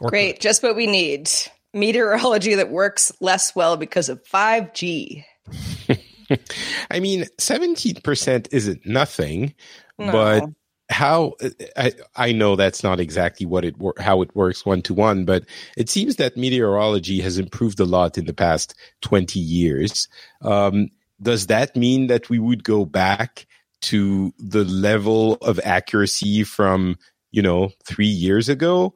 Or 0.00 0.10
Great. 0.10 0.34
Could. 0.34 0.42
Just 0.42 0.62
what 0.62 0.74
we 0.74 0.88
need 0.88 1.30
meteorology 1.72 2.56
that 2.56 2.70
works 2.70 3.12
less 3.20 3.54
well 3.54 3.76
because 3.76 4.08
of 4.08 4.24
5G. 4.24 5.24
I 6.90 7.00
mean, 7.00 7.24
17% 7.38 8.48
isn't 8.52 8.86
nothing, 8.86 9.54
no. 9.98 10.12
but 10.12 10.44
how 10.90 11.34
I, 11.76 11.92
I 12.16 12.32
know 12.32 12.56
that's 12.56 12.82
not 12.82 12.98
exactly 12.98 13.46
what 13.46 13.64
it 13.64 13.76
how 13.98 14.22
it 14.22 14.34
works 14.34 14.66
one 14.66 14.82
to 14.82 14.94
one, 14.94 15.24
but 15.24 15.44
it 15.76 15.88
seems 15.88 16.16
that 16.16 16.36
meteorology 16.36 17.20
has 17.20 17.38
improved 17.38 17.78
a 17.80 17.84
lot 17.84 18.18
in 18.18 18.26
the 18.26 18.34
past 18.34 18.74
20 19.02 19.38
years. 19.38 20.08
Um, 20.42 20.90
does 21.22 21.46
that 21.46 21.76
mean 21.76 22.08
that 22.08 22.28
we 22.28 22.38
would 22.38 22.64
go 22.64 22.84
back 22.84 23.46
to 23.82 24.34
the 24.38 24.64
level 24.64 25.34
of 25.34 25.60
accuracy 25.64 26.42
from, 26.42 26.98
you 27.30 27.42
know, 27.42 27.70
three 27.84 28.06
years 28.06 28.48
ago? 28.48 28.94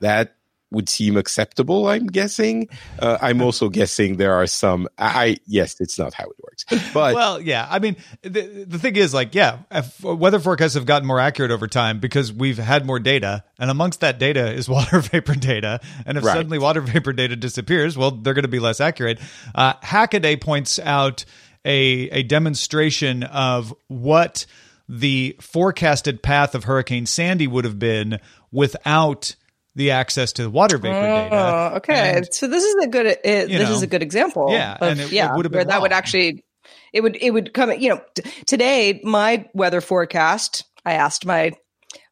That 0.00 0.34
would 0.70 0.88
seem 0.88 1.16
acceptable. 1.16 1.86
I'm 1.88 2.06
guessing. 2.06 2.68
Uh, 2.98 3.18
I'm 3.20 3.40
also 3.40 3.68
guessing 3.70 4.16
there 4.16 4.34
are 4.34 4.46
some. 4.46 4.88
I 4.98 5.38
yes, 5.46 5.80
it's 5.80 5.98
not 5.98 6.14
how 6.14 6.24
it 6.24 6.36
works. 6.42 6.64
But 6.92 7.14
well, 7.14 7.40
yeah. 7.40 7.66
I 7.68 7.78
mean, 7.78 7.96
the 8.22 8.64
the 8.66 8.78
thing 8.78 8.96
is, 8.96 9.14
like, 9.14 9.34
yeah, 9.34 9.60
weather 10.02 10.38
forecasts 10.38 10.74
have 10.74 10.86
gotten 10.86 11.06
more 11.06 11.20
accurate 11.20 11.50
over 11.50 11.66
time 11.66 12.00
because 12.00 12.32
we've 12.32 12.58
had 12.58 12.84
more 12.84 12.98
data, 12.98 13.44
and 13.58 13.70
amongst 13.70 14.00
that 14.00 14.18
data 14.18 14.52
is 14.52 14.68
water 14.68 15.00
vapor 15.00 15.34
data. 15.34 15.80
And 16.06 16.18
if 16.18 16.24
right. 16.24 16.34
suddenly 16.34 16.58
water 16.58 16.80
vapor 16.80 17.12
data 17.12 17.36
disappears, 17.36 17.96
well, 17.96 18.10
they're 18.10 18.34
going 18.34 18.42
to 18.42 18.48
be 18.48 18.60
less 18.60 18.80
accurate. 18.80 19.20
Uh, 19.54 19.74
Hackaday 19.74 20.40
points 20.40 20.78
out 20.78 21.24
a 21.64 22.08
a 22.10 22.22
demonstration 22.22 23.22
of 23.22 23.74
what 23.88 24.46
the 24.88 25.36
forecasted 25.40 26.22
path 26.22 26.54
of 26.54 26.64
Hurricane 26.64 27.06
Sandy 27.06 27.46
would 27.46 27.64
have 27.64 27.78
been 27.78 28.20
without 28.50 29.36
the 29.78 29.92
access 29.92 30.32
to 30.32 30.42
the 30.42 30.50
water 30.50 30.76
vapor 30.76 30.96
oh, 30.96 31.00
data. 31.00 31.36
Ah, 31.36 31.76
okay, 31.76 32.16
and, 32.16 32.34
so 32.34 32.48
this 32.48 32.64
is 32.64 32.84
a 32.84 32.88
good 32.88 33.06
it, 33.06 33.22
this 33.22 33.48
know, 33.48 33.72
is 33.72 33.82
a 33.82 33.86
good 33.86 34.02
example. 34.02 34.48
Yeah, 34.50 34.74
of, 34.74 34.88
and 34.88 35.00
it, 35.00 35.12
yeah, 35.12 35.32
it 35.32 35.36
would 35.36 35.44
have 35.44 35.52
been 35.52 35.58
where 35.58 35.64
that 35.66 35.80
would 35.80 35.92
actually 35.92 36.44
it 36.92 37.00
would 37.00 37.16
it 37.20 37.30
would 37.30 37.54
come. 37.54 37.70
You 37.70 37.90
know, 37.90 38.02
t- 38.14 38.28
today 38.44 39.00
my 39.04 39.48
weather 39.54 39.80
forecast. 39.80 40.64
I 40.84 40.94
asked 40.94 41.24
my 41.24 41.52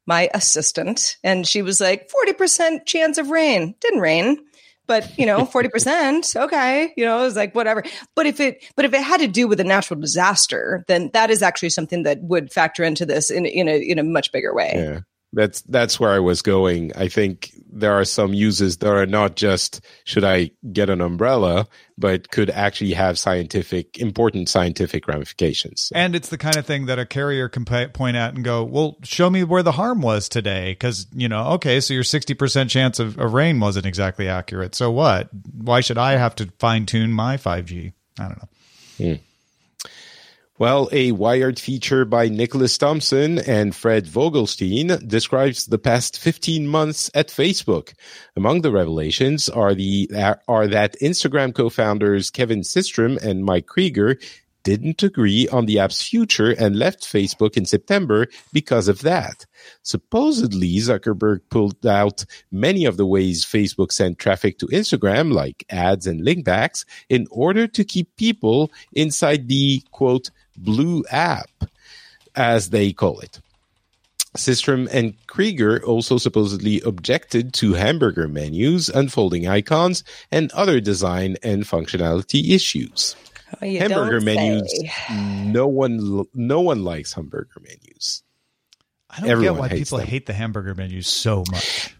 my 0.06 0.30
assistant, 0.32 1.16
and 1.24 1.46
she 1.46 1.60
was 1.60 1.80
like 1.80 2.08
forty 2.08 2.32
percent 2.32 2.86
chance 2.86 3.18
of 3.18 3.30
rain. 3.30 3.74
Didn't 3.80 4.00
rain 4.00 4.38
but 4.86 5.18
you 5.18 5.26
know 5.26 5.44
40% 5.52 6.36
okay 6.44 6.92
you 6.96 7.04
know 7.04 7.18
it 7.18 7.22
was 7.22 7.34
like 7.34 7.52
whatever 7.56 7.82
but 8.14 8.26
if 8.26 8.38
it 8.38 8.64
but 8.76 8.84
if 8.84 8.94
it 8.94 9.02
had 9.02 9.18
to 9.18 9.26
do 9.26 9.48
with 9.48 9.58
a 9.58 9.64
natural 9.64 9.98
disaster 10.00 10.84
then 10.86 11.10
that 11.12 11.28
is 11.28 11.42
actually 11.42 11.70
something 11.70 12.04
that 12.04 12.22
would 12.22 12.52
factor 12.52 12.84
into 12.84 13.04
this 13.04 13.28
in 13.28 13.44
in 13.44 13.66
a 13.66 13.76
in 13.76 13.98
a 13.98 14.04
much 14.04 14.30
bigger 14.30 14.54
way 14.54 14.74
yeah 14.76 15.00
that's 15.36 15.60
that's 15.62 16.00
where 16.00 16.10
I 16.10 16.18
was 16.18 16.40
going. 16.40 16.92
I 16.96 17.08
think 17.08 17.52
there 17.70 17.92
are 17.92 18.06
some 18.06 18.32
uses 18.32 18.78
that 18.78 18.88
are 18.88 19.04
not 19.04 19.36
just 19.36 19.82
should 20.04 20.24
I 20.24 20.50
get 20.72 20.88
an 20.88 21.02
umbrella, 21.02 21.68
but 21.98 22.30
could 22.30 22.48
actually 22.48 22.94
have 22.94 23.18
scientific 23.18 23.98
important 23.98 24.48
scientific 24.48 25.06
ramifications. 25.06 25.92
And 25.94 26.16
it's 26.16 26.30
the 26.30 26.38
kind 26.38 26.56
of 26.56 26.64
thing 26.64 26.86
that 26.86 26.98
a 26.98 27.04
carrier 27.04 27.50
can 27.50 27.66
point 27.66 28.16
at 28.16 28.34
and 28.34 28.42
go, 28.42 28.64
"Well, 28.64 28.96
show 29.02 29.28
me 29.28 29.44
where 29.44 29.62
the 29.62 29.72
harm 29.72 30.00
was 30.00 30.30
today," 30.30 30.72
because 30.72 31.06
you 31.14 31.28
know, 31.28 31.48
okay, 31.52 31.80
so 31.80 31.92
your 31.92 32.02
sixty 32.02 32.32
percent 32.32 32.70
chance 32.70 32.98
of, 32.98 33.18
of 33.18 33.34
rain 33.34 33.60
wasn't 33.60 33.84
exactly 33.84 34.28
accurate. 34.28 34.74
So 34.74 34.90
what? 34.90 35.28
Why 35.52 35.80
should 35.80 35.98
I 35.98 36.12
have 36.12 36.34
to 36.36 36.50
fine 36.58 36.86
tune 36.86 37.12
my 37.12 37.36
five 37.36 37.66
G? 37.66 37.92
I 38.18 38.28
don't 38.28 38.38
know. 38.38 38.48
Hmm. 39.06 39.22
Well, 40.58 40.88
a 40.90 41.12
Wired 41.12 41.58
feature 41.58 42.06
by 42.06 42.30
Nicholas 42.30 42.78
Thompson 42.78 43.38
and 43.40 43.76
Fred 43.76 44.06
Vogelstein 44.06 45.06
describes 45.06 45.66
the 45.66 45.76
past 45.76 46.18
15 46.18 46.66
months 46.66 47.10
at 47.14 47.28
Facebook. 47.28 47.92
Among 48.36 48.62
the 48.62 48.72
revelations 48.72 49.50
are 49.50 49.74
the 49.74 50.10
are 50.48 50.66
that 50.66 50.96
Instagram 51.02 51.54
co-founders 51.54 52.30
Kevin 52.30 52.62
Systrom 52.62 53.22
and 53.22 53.44
Mike 53.44 53.66
Krieger 53.66 54.16
didn't 54.62 55.02
agree 55.02 55.46
on 55.48 55.66
the 55.66 55.78
app's 55.78 56.02
future 56.02 56.50
and 56.50 56.74
left 56.74 57.00
Facebook 57.04 57.58
in 57.58 57.66
September 57.66 58.26
because 58.52 58.88
of 58.88 59.02
that. 59.02 59.44
Supposedly, 59.82 60.74
Zuckerberg 60.78 61.40
pulled 61.50 61.86
out 61.86 62.24
many 62.50 62.86
of 62.86 62.96
the 62.96 63.06
ways 63.06 63.44
Facebook 63.44 63.92
sent 63.92 64.18
traffic 64.18 64.58
to 64.58 64.66
Instagram, 64.68 65.32
like 65.32 65.64
ads 65.68 66.06
and 66.06 66.26
linkbacks, 66.26 66.86
in 67.10 67.26
order 67.30 67.68
to 67.68 67.84
keep 67.84 68.16
people 68.16 68.72
inside 68.92 69.48
the 69.48 69.82
quote 69.92 70.30
Blue 70.56 71.04
app, 71.10 71.50
as 72.34 72.70
they 72.70 72.92
call 72.92 73.20
it. 73.20 73.40
Systrom 74.36 74.86
and 74.92 75.14
Krieger 75.26 75.82
also 75.82 76.18
supposedly 76.18 76.80
objected 76.82 77.54
to 77.54 77.72
hamburger 77.72 78.28
menus, 78.28 78.88
unfolding 78.90 79.48
icons, 79.48 80.04
and 80.30 80.52
other 80.52 80.80
design 80.80 81.36
and 81.42 81.64
functionality 81.64 82.50
issues. 82.50 83.16
Oh, 83.62 83.66
hamburger 83.66 84.20
menus. 84.20 84.84
No 85.10 85.66
one, 85.66 86.24
no 86.34 86.60
one 86.60 86.84
likes 86.84 87.14
hamburger 87.14 87.60
menus. 87.62 88.22
I 89.08 89.20
don't 89.20 89.30
Everyone 89.30 89.54
get 89.54 89.60
why 89.60 89.68
people 89.70 89.98
them. 89.98 90.06
hate 90.06 90.26
the 90.26 90.34
hamburger 90.34 90.74
menus 90.74 91.08
so 91.08 91.44
much. 91.50 91.95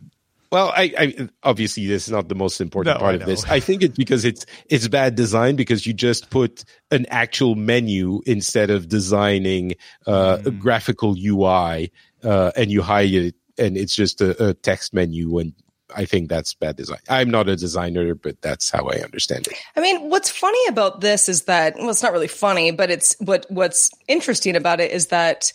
Well, 0.53 0.73
I, 0.77 0.93
I, 0.99 1.29
obviously 1.43 1.87
this 1.87 2.07
is 2.07 2.13
not 2.13 2.29
the 2.29 2.35
most 2.35 2.61
important 2.61 2.97
No, 2.97 3.01
part 3.01 3.15
of 3.17 3.27
this. 3.27 3.45
I 3.45 3.61
think 3.61 3.83
it's 3.83 3.97
because 3.97 4.25
it's 4.25 4.47
it's 4.69 4.87
bad 4.89 5.15
design 5.15 5.57
because 5.57 5.87
you 5.87 5.93
just 5.93 6.31
put 6.31 6.65
an 6.91 7.07
actual 7.11 7.55
menu 7.55 8.21
instead 8.27 8.71
of 8.71 8.89
designing 8.89 9.75
uh, 10.07 10.37
Mm. 10.39 10.47
a 10.47 10.51
graphical 10.53 11.17
UI, 11.19 11.91
uh, 12.25 12.53
and 12.57 12.71
you 12.71 12.83
hide 12.83 13.13
it, 13.13 13.35
and 13.59 13.77
it's 13.77 13.95
just 13.95 14.21
a, 14.21 14.51
a 14.51 14.55
text 14.55 14.93
menu. 14.95 15.39
And 15.39 15.53
I 15.95 16.05
think 16.05 16.29
that's 16.29 16.53
bad 16.55 16.77
design. 16.77 16.99
I'm 17.09 17.31
not 17.31 17.49
a 17.49 17.57
designer, 17.57 18.15
but 18.15 18.41
that's 18.43 18.71
how 18.71 18.87
I 18.89 18.97
understand 19.03 19.47
it. 19.47 19.55
I 19.77 19.81
mean, 19.81 20.11
what's 20.11 20.31
funny 20.31 20.67
about 20.69 21.01
this 21.01 21.29
is 21.29 21.45
that 21.45 21.77
well, 21.77 21.91
it's 21.91 22.03
not 22.03 22.13
really 22.13 22.29
funny, 22.29 22.71
but 22.71 22.91
it's 22.91 23.15
what 23.21 23.47
what's 23.49 23.91
interesting 24.09 24.57
about 24.57 24.81
it 24.81 24.91
is 24.91 25.07
that 25.09 25.53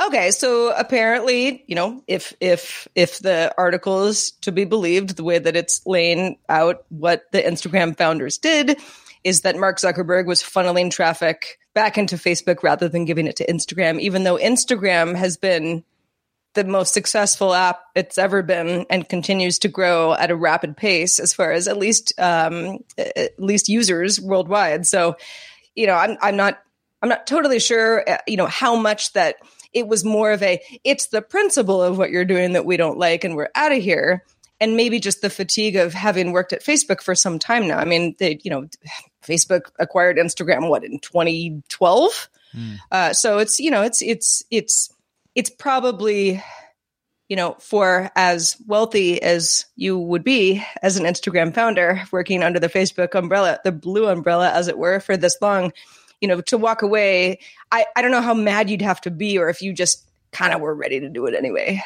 okay, 0.00 0.30
so 0.30 0.72
apparently, 0.76 1.64
you 1.66 1.74
know, 1.74 2.02
if 2.06 2.34
if 2.40 2.88
if 2.94 3.18
the 3.18 3.54
article 3.56 4.04
is 4.04 4.32
to 4.42 4.52
be 4.52 4.64
believed, 4.64 5.16
the 5.16 5.24
way 5.24 5.38
that 5.38 5.56
it's 5.56 5.84
laying 5.86 6.38
out 6.48 6.84
what 6.88 7.24
the 7.32 7.42
Instagram 7.42 7.96
founders 7.96 8.38
did 8.38 8.78
is 9.24 9.42
that 9.42 9.56
Mark 9.56 9.78
Zuckerberg 9.78 10.26
was 10.26 10.42
funneling 10.42 10.90
traffic 10.90 11.58
back 11.74 11.96
into 11.96 12.16
Facebook 12.16 12.62
rather 12.62 12.88
than 12.88 13.04
giving 13.04 13.26
it 13.26 13.36
to 13.36 13.46
Instagram, 13.46 14.00
even 14.00 14.24
though 14.24 14.36
Instagram 14.36 15.14
has 15.14 15.36
been 15.36 15.84
the 16.54 16.64
most 16.64 16.92
successful 16.92 17.54
app 17.54 17.80
it's 17.94 18.18
ever 18.18 18.42
been 18.42 18.84
and 18.90 19.08
continues 19.08 19.58
to 19.60 19.68
grow 19.68 20.12
at 20.12 20.30
a 20.30 20.36
rapid 20.36 20.76
pace 20.76 21.18
as 21.18 21.32
far 21.32 21.52
as 21.52 21.66
at 21.66 21.78
least 21.78 22.12
um, 22.18 22.78
at 22.98 23.38
least 23.38 23.68
users 23.68 24.20
worldwide. 24.20 24.86
So, 24.86 25.16
you 25.74 25.86
know, 25.86 25.94
I'm 25.94 26.18
I'm 26.20 26.36
not 26.36 26.62
I'm 27.00 27.08
not 27.08 27.26
totally 27.26 27.58
sure, 27.58 28.08
uh, 28.08 28.18
you 28.26 28.36
know, 28.36 28.46
how 28.46 28.76
much 28.76 29.12
that 29.14 29.36
it 29.72 29.88
was 29.88 30.04
more 30.04 30.32
of 30.32 30.42
a 30.42 30.60
it's 30.84 31.06
the 31.06 31.22
principle 31.22 31.82
of 31.82 31.98
what 31.98 32.10
you're 32.10 32.24
doing 32.24 32.52
that 32.52 32.66
we 32.66 32.76
don't 32.76 32.98
like 32.98 33.24
and 33.24 33.36
we're 33.36 33.50
out 33.54 33.72
of 33.72 33.82
here. 33.82 34.24
And 34.60 34.76
maybe 34.76 35.00
just 35.00 35.22
the 35.22 35.30
fatigue 35.30 35.74
of 35.74 35.92
having 35.92 36.30
worked 36.30 36.52
at 36.52 36.62
Facebook 36.62 37.02
for 37.02 37.16
some 37.16 37.40
time 37.40 37.66
now. 37.66 37.78
I 37.78 37.84
mean, 37.84 38.14
they, 38.20 38.38
you 38.44 38.50
know, 38.50 38.68
Facebook 39.24 39.72
acquired 39.80 40.18
Instagram 40.18 40.68
what 40.68 40.84
in 40.84 41.00
2012. 41.00 42.28
Uh, 42.90 43.12
so 43.12 43.38
it's 43.38 43.58
you 43.58 43.70
know 43.70 43.82
it's 43.82 44.02
it's 44.02 44.42
it's 44.50 44.90
it's 45.34 45.50
probably 45.50 46.42
you 47.28 47.36
know 47.36 47.56
for 47.60 48.10
as 48.14 48.56
wealthy 48.66 49.22
as 49.22 49.64
you 49.76 49.98
would 49.98 50.22
be 50.22 50.62
as 50.82 50.96
an 50.96 51.04
Instagram 51.04 51.54
founder 51.54 52.02
working 52.12 52.42
under 52.42 52.60
the 52.60 52.68
Facebook 52.68 53.14
umbrella, 53.14 53.58
the 53.64 53.72
blue 53.72 54.06
umbrella 54.06 54.50
as 54.50 54.68
it 54.68 54.78
were 54.78 55.00
for 55.00 55.16
this 55.16 55.36
long, 55.40 55.72
you 56.22 56.28
know, 56.28 56.40
to 56.40 56.56
walk 56.56 56.80
away. 56.80 57.40
I 57.70 57.84
I 57.94 58.00
don't 58.00 58.12
know 58.12 58.22
how 58.22 58.32
mad 58.32 58.70
you'd 58.70 58.80
have 58.80 59.00
to 59.02 59.10
be, 59.10 59.36
or 59.36 59.50
if 59.50 59.60
you 59.60 59.74
just 59.74 60.06
kind 60.30 60.54
of 60.54 60.62
were 60.62 60.74
ready 60.74 61.00
to 61.00 61.10
do 61.10 61.26
it 61.26 61.34
anyway. 61.34 61.82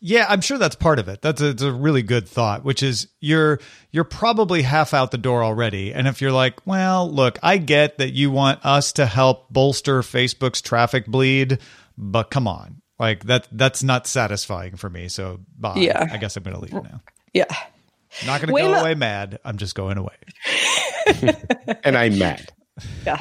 Yeah, 0.00 0.26
I'm 0.28 0.42
sure 0.42 0.58
that's 0.58 0.76
part 0.76 0.98
of 0.98 1.08
it. 1.08 1.22
That's 1.22 1.40
a, 1.40 1.48
it's 1.48 1.62
a 1.62 1.72
really 1.72 2.02
good 2.02 2.28
thought, 2.28 2.64
which 2.64 2.82
is 2.82 3.08
you're 3.20 3.60
you're 3.92 4.04
probably 4.04 4.60
half 4.62 4.92
out 4.92 5.10
the 5.10 5.18
door 5.18 5.42
already. 5.42 5.94
And 5.94 6.06
if 6.06 6.20
you're 6.20 6.32
like, 6.32 6.66
well, 6.66 7.10
look, 7.10 7.38
I 7.42 7.56
get 7.56 7.96
that 7.98 8.12
you 8.12 8.30
want 8.30 8.64
us 8.64 8.92
to 8.94 9.06
help 9.06 9.50
bolster 9.50 10.02
Facebook's 10.02 10.60
traffic 10.60 11.06
bleed, 11.06 11.60
but 11.96 12.30
come 12.30 12.46
on, 12.46 12.82
like 12.98 13.24
that 13.24 13.48
that's 13.52 13.82
not 13.82 14.06
satisfying 14.06 14.76
for 14.76 14.90
me. 14.90 15.08
So 15.08 15.40
bye. 15.58 15.76
Yeah. 15.76 16.06
I 16.10 16.18
guess 16.18 16.36
I'm 16.36 16.42
going 16.42 16.56
to 16.56 16.60
leave 16.60 16.74
now. 16.74 17.00
Yeah. 17.32 17.46
Not 18.26 18.40
going 18.40 18.54
to 18.54 18.62
go 18.62 18.74
away 18.74 18.94
mad. 18.94 19.38
I'm 19.44 19.56
just 19.56 19.74
going 19.74 19.96
away. 19.96 20.16
And 21.84 21.96
I'm 21.96 22.18
mad. 22.18 22.52
Yeah. 23.06 23.20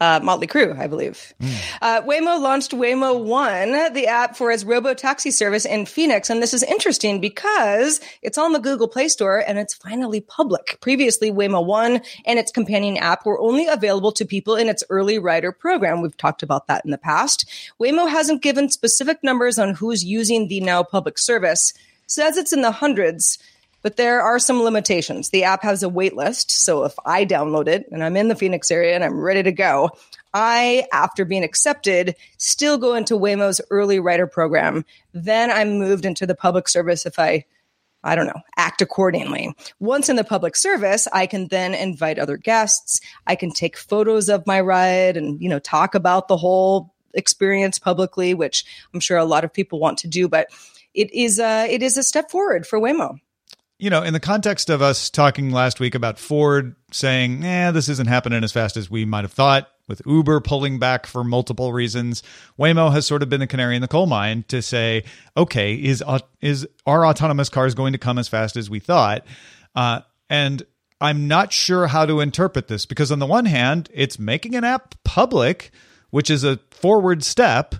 Uh, 0.00 0.18
Motley 0.22 0.48
Crue, 0.48 0.76
I 0.78 0.88
believe. 0.88 1.32
Uh, 1.80 2.02
Waymo 2.02 2.40
launched 2.40 2.72
Waymo 2.72 3.24
One, 3.24 3.92
the 3.94 4.08
app 4.08 4.36
for 4.36 4.50
its 4.50 4.64
robo 4.64 4.92
taxi 4.92 5.30
service 5.30 5.64
in 5.64 5.86
Phoenix. 5.86 6.28
And 6.28 6.42
this 6.42 6.52
is 6.52 6.64
interesting 6.64 7.20
because 7.20 8.00
it's 8.20 8.36
on 8.36 8.52
the 8.52 8.58
Google 8.58 8.88
Play 8.88 9.08
Store 9.08 9.38
and 9.46 9.56
it's 9.56 9.72
finally 9.72 10.20
public. 10.20 10.78
Previously, 10.80 11.30
Waymo 11.30 11.64
One 11.64 12.02
and 12.26 12.38
its 12.40 12.50
companion 12.50 12.96
app 12.96 13.24
were 13.24 13.40
only 13.40 13.68
available 13.68 14.10
to 14.12 14.24
people 14.24 14.56
in 14.56 14.68
its 14.68 14.82
early 14.90 15.18
rider 15.18 15.52
program. 15.52 16.02
We've 16.02 16.16
talked 16.16 16.42
about 16.42 16.66
that 16.66 16.84
in 16.84 16.90
the 16.90 16.98
past. 16.98 17.48
Waymo 17.80 18.08
hasn't 18.10 18.42
given 18.42 18.70
specific 18.70 19.22
numbers 19.22 19.58
on 19.60 19.74
who's 19.74 20.04
using 20.04 20.48
the 20.48 20.60
now 20.60 20.82
public 20.82 21.18
service, 21.18 21.72
says 22.08 22.36
it's 22.36 22.52
in 22.52 22.62
the 22.62 22.72
hundreds. 22.72 23.38
But 23.84 23.98
there 23.98 24.22
are 24.22 24.38
some 24.38 24.62
limitations. 24.62 25.28
The 25.28 25.44
app 25.44 25.62
has 25.62 25.82
a 25.82 25.90
wait 25.90 26.16
list. 26.16 26.50
So 26.50 26.84
if 26.84 26.94
I 27.04 27.26
download 27.26 27.68
it 27.68 27.86
and 27.92 28.02
I'm 28.02 28.16
in 28.16 28.28
the 28.28 28.34
Phoenix 28.34 28.70
area 28.70 28.94
and 28.94 29.04
I'm 29.04 29.20
ready 29.20 29.42
to 29.42 29.52
go, 29.52 29.90
I, 30.32 30.86
after 30.90 31.26
being 31.26 31.44
accepted, 31.44 32.16
still 32.38 32.78
go 32.78 32.94
into 32.94 33.18
Waymo's 33.18 33.60
early 33.70 34.00
rider 34.00 34.26
program. 34.26 34.86
Then 35.12 35.50
I'm 35.50 35.78
moved 35.78 36.06
into 36.06 36.26
the 36.26 36.34
public 36.34 36.66
service 36.66 37.04
if 37.04 37.18
I, 37.18 37.44
I 38.02 38.14
don't 38.14 38.26
know, 38.26 38.40
act 38.56 38.80
accordingly. 38.80 39.54
Once 39.80 40.08
in 40.08 40.16
the 40.16 40.24
public 40.24 40.56
service, 40.56 41.06
I 41.12 41.26
can 41.26 41.48
then 41.48 41.74
invite 41.74 42.18
other 42.18 42.38
guests. 42.38 43.02
I 43.26 43.36
can 43.36 43.50
take 43.50 43.76
photos 43.76 44.30
of 44.30 44.46
my 44.46 44.62
ride 44.62 45.18
and, 45.18 45.42
you 45.42 45.50
know, 45.50 45.58
talk 45.58 45.94
about 45.94 46.28
the 46.28 46.38
whole 46.38 46.94
experience 47.12 47.78
publicly, 47.78 48.32
which 48.32 48.64
I'm 48.94 49.00
sure 49.00 49.18
a 49.18 49.26
lot 49.26 49.44
of 49.44 49.52
people 49.52 49.78
want 49.78 49.98
to 49.98 50.08
do. 50.08 50.26
But 50.26 50.48
it 50.94 51.12
is, 51.12 51.38
uh, 51.38 51.66
it 51.68 51.82
is 51.82 51.98
a 51.98 52.02
step 52.02 52.30
forward 52.30 52.66
for 52.66 52.80
Waymo. 52.80 53.18
You 53.78 53.90
know, 53.90 54.02
in 54.02 54.12
the 54.12 54.20
context 54.20 54.70
of 54.70 54.82
us 54.82 55.10
talking 55.10 55.50
last 55.50 55.80
week 55.80 55.94
about 55.94 56.18
Ford 56.18 56.76
saying, 56.92 57.44
eh, 57.44 57.70
this 57.70 57.88
isn't 57.88 58.08
happening 58.08 58.44
as 58.44 58.52
fast 58.52 58.76
as 58.76 58.90
we 58.90 59.04
might 59.04 59.24
have 59.24 59.32
thought, 59.32 59.68
with 59.88 60.00
Uber 60.06 60.40
pulling 60.40 60.78
back 60.78 61.06
for 61.06 61.24
multiple 61.24 61.72
reasons, 61.72 62.22
Waymo 62.58 62.92
has 62.92 63.06
sort 63.06 63.22
of 63.22 63.28
been 63.28 63.40
the 63.40 63.46
canary 63.46 63.76
in 63.76 63.82
the 63.82 63.88
coal 63.88 64.06
mine 64.06 64.44
to 64.48 64.62
say, 64.62 65.04
okay, 65.36 65.74
is 65.74 66.02
is 66.40 66.66
our 66.86 67.06
autonomous 67.06 67.48
cars 67.48 67.74
going 67.74 67.92
to 67.92 67.98
come 67.98 68.18
as 68.18 68.28
fast 68.28 68.56
as 68.56 68.70
we 68.70 68.78
thought? 68.80 69.26
Uh, 69.74 70.00
and 70.30 70.62
I'm 71.00 71.28
not 71.28 71.52
sure 71.52 71.86
how 71.86 72.06
to 72.06 72.20
interpret 72.20 72.68
this 72.68 72.86
because 72.86 73.12
on 73.12 73.18
the 73.18 73.26
one 73.26 73.44
hand, 73.44 73.90
it's 73.92 74.18
making 74.18 74.54
an 74.54 74.64
app 74.64 74.94
public, 75.04 75.70
which 76.10 76.30
is 76.30 76.44
a 76.44 76.60
forward 76.70 77.22
step. 77.22 77.74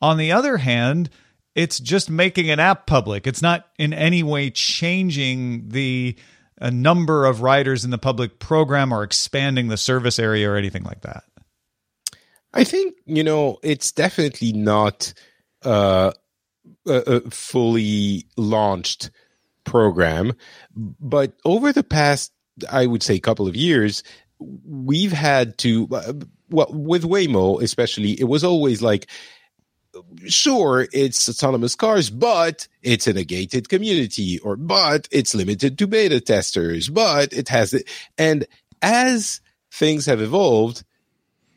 On 0.00 0.16
the 0.16 0.32
other 0.32 0.56
hand, 0.56 1.10
it's 1.54 1.80
just 1.80 2.08
making 2.10 2.50
an 2.50 2.60
app 2.60 2.86
public. 2.86 3.26
It's 3.26 3.42
not 3.42 3.66
in 3.78 3.92
any 3.92 4.22
way 4.22 4.50
changing 4.50 5.68
the 5.68 6.16
uh, 6.60 6.70
number 6.70 7.24
of 7.26 7.42
riders 7.42 7.84
in 7.84 7.90
the 7.90 7.98
public 7.98 8.38
program 8.38 8.92
or 8.92 9.02
expanding 9.02 9.68
the 9.68 9.76
service 9.76 10.18
area 10.18 10.50
or 10.50 10.56
anything 10.56 10.84
like 10.84 11.02
that. 11.02 11.24
I 12.52 12.64
think 12.64 12.94
you 13.06 13.22
know 13.22 13.58
it's 13.62 13.92
definitely 13.92 14.52
not 14.52 15.12
uh, 15.64 16.12
a, 16.86 16.92
a 16.92 17.30
fully 17.30 18.26
launched 18.36 19.10
program, 19.64 20.32
but 20.74 21.34
over 21.44 21.72
the 21.72 21.84
past, 21.84 22.32
I 22.70 22.86
would 22.86 23.02
say, 23.02 23.18
couple 23.20 23.46
of 23.46 23.54
years, 23.56 24.02
we've 24.38 25.12
had 25.12 25.58
to. 25.58 25.88
uh, 25.92 26.12
Well, 26.50 26.68
with 26.70 27.04
Waymo 27.04 27.62
especially, 27.62 28.18
it 28.18 28.24
was 28.24 28.42
always 28.42 28.82
like, 28.82 29.08
sure, 30.26 30.86
it's 30.92 31.28
autonomous 31.28 31.74
cars, 31.74 32.10
but 32.10 32.66
it's 32.82 33.06
in 33.06 33.16
a 33.16 33.24
gated 33.24 33.68
community, 33.68 34.38
or 34.40 34.56
but 34.56 35.08
it's 35.10 35.34
limited 35.34 35.78
to 35.78 35.86
beta 35.86 36.20
testers, 36.20 36.88
but 36.88 37.32
it 37.32 37.48
has 37.48 37.74
it. 37.74 37.88
And 38.18 38.46
as 38.82 39.40
things 39.72 40.06
have 40.06 40.20
evolved, 40.20 40.84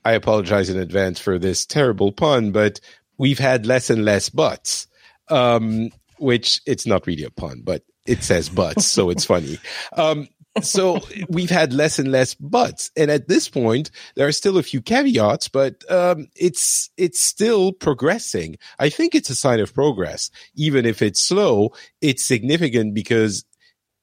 I 0.05 0.13
apologize 0.13 0.69
in 0.69 0.77
advance 0.77 1.19
for 1.19 1.39
this 1.39 1.65
terrible 1.65 2.11
pun, 2.11 2.51
but 2.51 2.79
we've 3.17 3.39
had 3.39 3.65
less 3.65 3.89
and 3.89 4.03
less 4.03 4.29
buts, 4.29 4.87
um, 5.29 5.91
which 6.17 6.61
it's 6.65 6.85
not 6.85 7.07
really 7.07 7.23
a 7.23 7.29
pun, 7.31 7.61
but 7.63 7.83
it 8.05 8.23
says 8.23 8.49
buts, 8.49 8.85
so 8.85 9.09
it's 9.09 9.25
funny. 9.25 9.57
Um, 9.95 10.27
so 10.61 10.99
we've 11.29 11.49
had 11.49 11.73
less 11.73 11.99
and 11.99 12.11
less 12.11 12.35
butts, 12.35 12.91
and 12.95 13.09
at 13.09 13.27
this 13.27 13.49
point, 13.49 13.91
there 14.15 14.27
are 14.27 14.31
still 14.31 14.57
a 14.57 14.63
few 14.63 14.81
caveats, 14.81 15.47
but 15.47 15.89
um, 15.91 16.27
it's 16.35 16.89
it's 16.97 17.19
still 17.19 17.71
progressing. 17.71 18.57
I 18.79 18.89
think 18.89 19.15
it's 19.15 19.29
a 19.29 19.35
sign 19.35 19.59
of 19.59 19.73
progress, 19.73 20.29
even 20.55 20.85
if 20.85 21.01
it's 21.01 21.21
slow. 21.21 21.73
It's 22.01 22.23
significant 22.23 22.93
because 22.93 23.45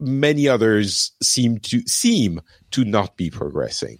many 0.00 0.48
others 0.48 1.12
seem 1.22 1.58
to 1.58 1.82
seem 1.86 2.40
to 2.72 2.84
not 2.84 3.16
be 3.16 3.30
progressing. 3.30 3.98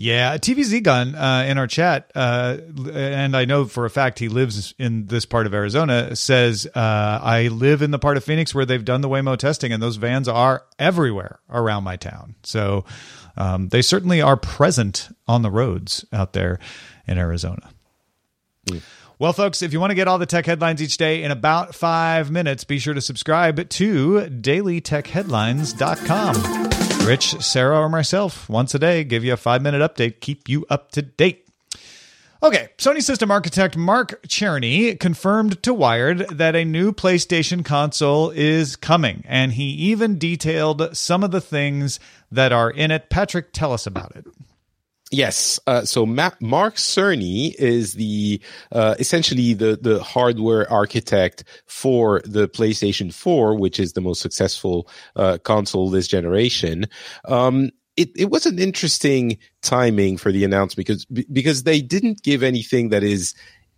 Yeah, 0.00 0.36
TVZ 0.36 0.84
Gun 0.84 1.16
uh, 1.16 1.44
in 1.48 1.58
our 1.58 1.66
chat, 1.66 2.12
uh, 2.14 2.58
and 2.92 3.36
I 3.36 3.46
know 3.46 3.64
for 3.64 3.84
a 3.84 3.90
fact 3.90 4.20
he 4.20 4.28
lives 4.28 4.72
in 4.78 5.06
this 5.06 5.24
part 5.24 5.44
of 5.44 5.54
Arizona. 5.54 6.14
Says 6.14 6.68
uh, 6.72 7.18
I 7.20 7.48
live 7.48 7.82
in 7.82 7.90
the 7.90 7.98
part 7.98 8.16
of 8.16 8.22
Phoenix 8.22 8.54
where 8.54 8.64
they've 8.64 8.84
done 8.84 9.00
the 9.00 9.08
Waymo 9.08 9.36
testing, 9.36 9.72
and 9.72 9.82
those 9.82 9.96
vans 9.96 10.28
are 10.28 10.62
everywhere 10.78 11.40
around 11.50 11.82
my 11.82 11.96
town. 11.96 12.36
So 12.44 12.84
um, 13.36 13.70
they 13.70 13.82
certainly 13.82 14.22
are 14.22 14.36
present 14.36 15.08
on 15.26 15.42
the 15.42 15.50
roads 15.50 16.04
out 16.12 16.32
there 16.32 16.60
in 17.08 17.18
Arizona. 17.18 17.68
Well, 19.18 19.32
folks, 19.32 19.62
if 19.62 19.72
you 19.72 19.80
want 19.80 19.90
to 19.90 19.96
get 19.96 20.06
all 20.06 20.18
the 20.18 20.26
tech 20.26 20.46
headlines 20.46 20.80
each 20.80 20.96
day 20.96 21.24
in 21.24 21.32
about 21.32 21.74
five 21.74 22.30
minutes, 22.30 22.62
be 22.62 22.78
sure 22.78 22.94
to 22.94 23.00
subscribe 23.00 23.68
to 23.68 24.28
dailytechheadlines.com. 24.30 26.77
Rich, 27.08 27.40
Sarah, 27.40 27.80
or 27.80 27.88
myself, 27.88 28.50
once 28.50 28.74
a 28.74 28.78
day, 28.78 29.02
give 29.02 29.24
you 29.24 29.32
a 29.32 29.38
five 29.38 29.62
minute 29.62 29.80
update, 29.80 30.20
keep 30.20 30.46
you 30.46 30.66
up 30.68 30.92
to 30.92 31.00
date. 31.00 31.48
Okay, 32.42 32.68
Sony 32.76 33.02
system 33.02 33.30
architect 33.30 33.78
Mark 33.78 34.20
Cerny 34.26 35.00
confirmed 35.00 35.62
to 35.62 35.72
Wired 35.72 36.28
that 36.28 36.54
a 36.54 36.66
new 36.66 36.92
PlayStation 36.92 37.64
console 37.64 38.28
is 38.28 38.76
coming, 38.76 39.24
and 39.26 39.54
he 39.54 39.70
even 39.70 40.18
detailed 40.18 40.94
some 40.94 41.24
of 41.24 41.30
the 41.30 41.40
things 41.40 41.98
that 42.30 42.52
are 42.52 42.70
in 42.70 42.90
it. 42.90 43.08
Patrick, 43.08 43.54
tell 43.54 43.72
us 43.72 43.86
about 43.86 44.14
it. 44.14 44.26
Yes. 45.10 45.58
Uh, 45.66 45.84
so 45.84 46.04
Ma- 46.04 46.30
Mark 46.40 46.74
Cerny 46.74 47.54
is 47.54 47.94
the 47.94 48.42
uh, 48.72 48.94
essentially 48.98 49.54
the 49.54 49.78
the 49.80 50.02
hardware 50.02 50.70
architect 50.70 51.44
for 51.66 52.20
the 52.24 52.48
PlayStation 52.48 53.12
4, 53.12 53.54
which 53.56 53.80
is 53.80 53.94
the 53.94 54.02
most 54.02 54.20
successful 54.20 54.88
uh, 55.16 55.38
console 55.44 55.88
this 55.88 56.08
generation. 56.08 56.86
Um, 57.24 57.70
it, 57.96 58.10
it 58.16 58.30
was 58.30 58.46
an 58.46 58.58
interesting 58.58 59.38
timing 59.62 60.18
for 60.18 60.30
the 60.30 60.44
announcement 60.44 60.86
because 60.86 61.04
because 61.06 61.62
they 61.62 61.80
didn't 61.80 62.22
give 62.22 62.42
anything 62.42 62.90
that 62.90 63.02
is 63.02 63.34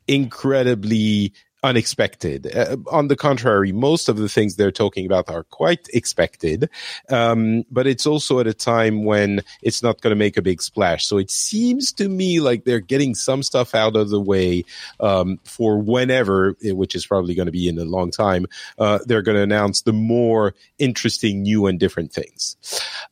incredibly 0.08 1.32
unexpected. 1.62 2.54
Uh, 2.54 2.76
on 2.90 3.08
the 3.08 3.16
contrary, 3.16 3.72
most 3.72 4.08
of 4.08 4.16
the 4.16 4.28
things 4.28 4.56
they're 4.56 4.70
talking 4.70 5.06
about 5.06 5.28
are 5.28 5.44
quite 5.44 5.88
expected. 5.92 6.70
Um, 7.08 7.64
but 7.70 7.86
it's 7.86 8.06
also 8.06 8.40
at 8.40 8.46
a 8.46 8.54
time 8.54 9.04
when 9.04 9.42
it's 9.62 9.82
not 9.82 10.00
going 10.00 10.12
to 10.12 10.16
make 10.16 10.36
a 10.36 10.42
big 10.42 10.62
splash. 10.62 11.06
So 11.06 11.18
it 11.18 11.30
seems 11.30 11.92
to 11.94 12.08
me 12.08 12.40
like 12.40 12.64
they're 12.64 12.80
getting 12.80 13.14
some 13.14 13.42
stuff 13.42 13.74
out 13.74 13.96
of 13.96 14.10
the 14.10 14.20
way 14.20 14.64
um, 15.00 15.38
for 15.44 15.78
whenever, 15.78 16.56
eh, 16.64 16.72
which 16.72 16.94
is 16.94 17.06
probably 17.06 17.34
going 17.34 17.46
to 17.46 17.52
be 17.52 17.68
in 17.68 17.78
a 17.78 17.84
long 17.84 18.10
time, 18.10 18.46
uh, 18.78 19.00
they're 19.06 19.22
going 19.22 19.36
to 19.36 19.42
announce 19.42 19.82
the 19.82 19.92
more 19.92 20.54
interesting, 20.78 21.42
new, 21.42 21.66
and 21.66 21.78
different 21.78 22.12
things. 22.12 22.56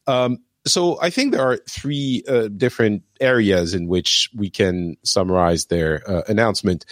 Um, 0.06 0.38
so 0.66 1.00
I 1.00 1.10
think 1.10 1.32
there 1.32 1.42
are 1.42 1.58
three 1.68 2.22
uh, 2.28 2.48
different 2.48 3.02
areas 3.20 3.74
in 3.74 3.88
which 3.88 4.30
we 4.34 4.50
can 4.50 4.96
summarize 5.02 5.66
their 5.66 6.08
uh, 6.08 6.22
announcement. 6.28 6.84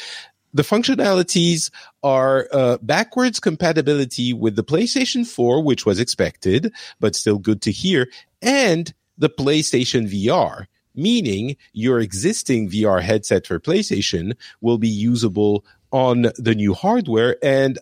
The 0.55 0.63
functionalities 0.63 1.71
are 2.03 2.49
uh, 2.53 2.79
backwards 2.81 3.41
compatibility 3.41 4.33
with 4.33 4.57
the 4.57 4.65
PlayStation 4.65 5.27
4, 5.27 5.63
which 5.63 5.85
was 5.85 5.99
expected, 5.99 6.73
but 6.99 7.15
still 7.15 7.39
good 7.39 7.63
to 7.63 7.73
hear, 7.73 8.09
and 8.41 8.93
the 9.19 9.29
PlayStation 9.29 10.09
VR, 10.09 10.67
meaning 10.95 11.57
your 11.73 12.01
existing 12.01 12.71
VR 12.71 13.03
headset 13.03 13.47
for 13.47 13.61
PlayStation 13.61 14.35
will 14.61 14.79
be 14.79 14.89
usable 14.89 15.65
on 15.93 16.27
the 16.37 16.55
new 16.55 16.75
hardware 16.75 17.37
and 17.43 17.79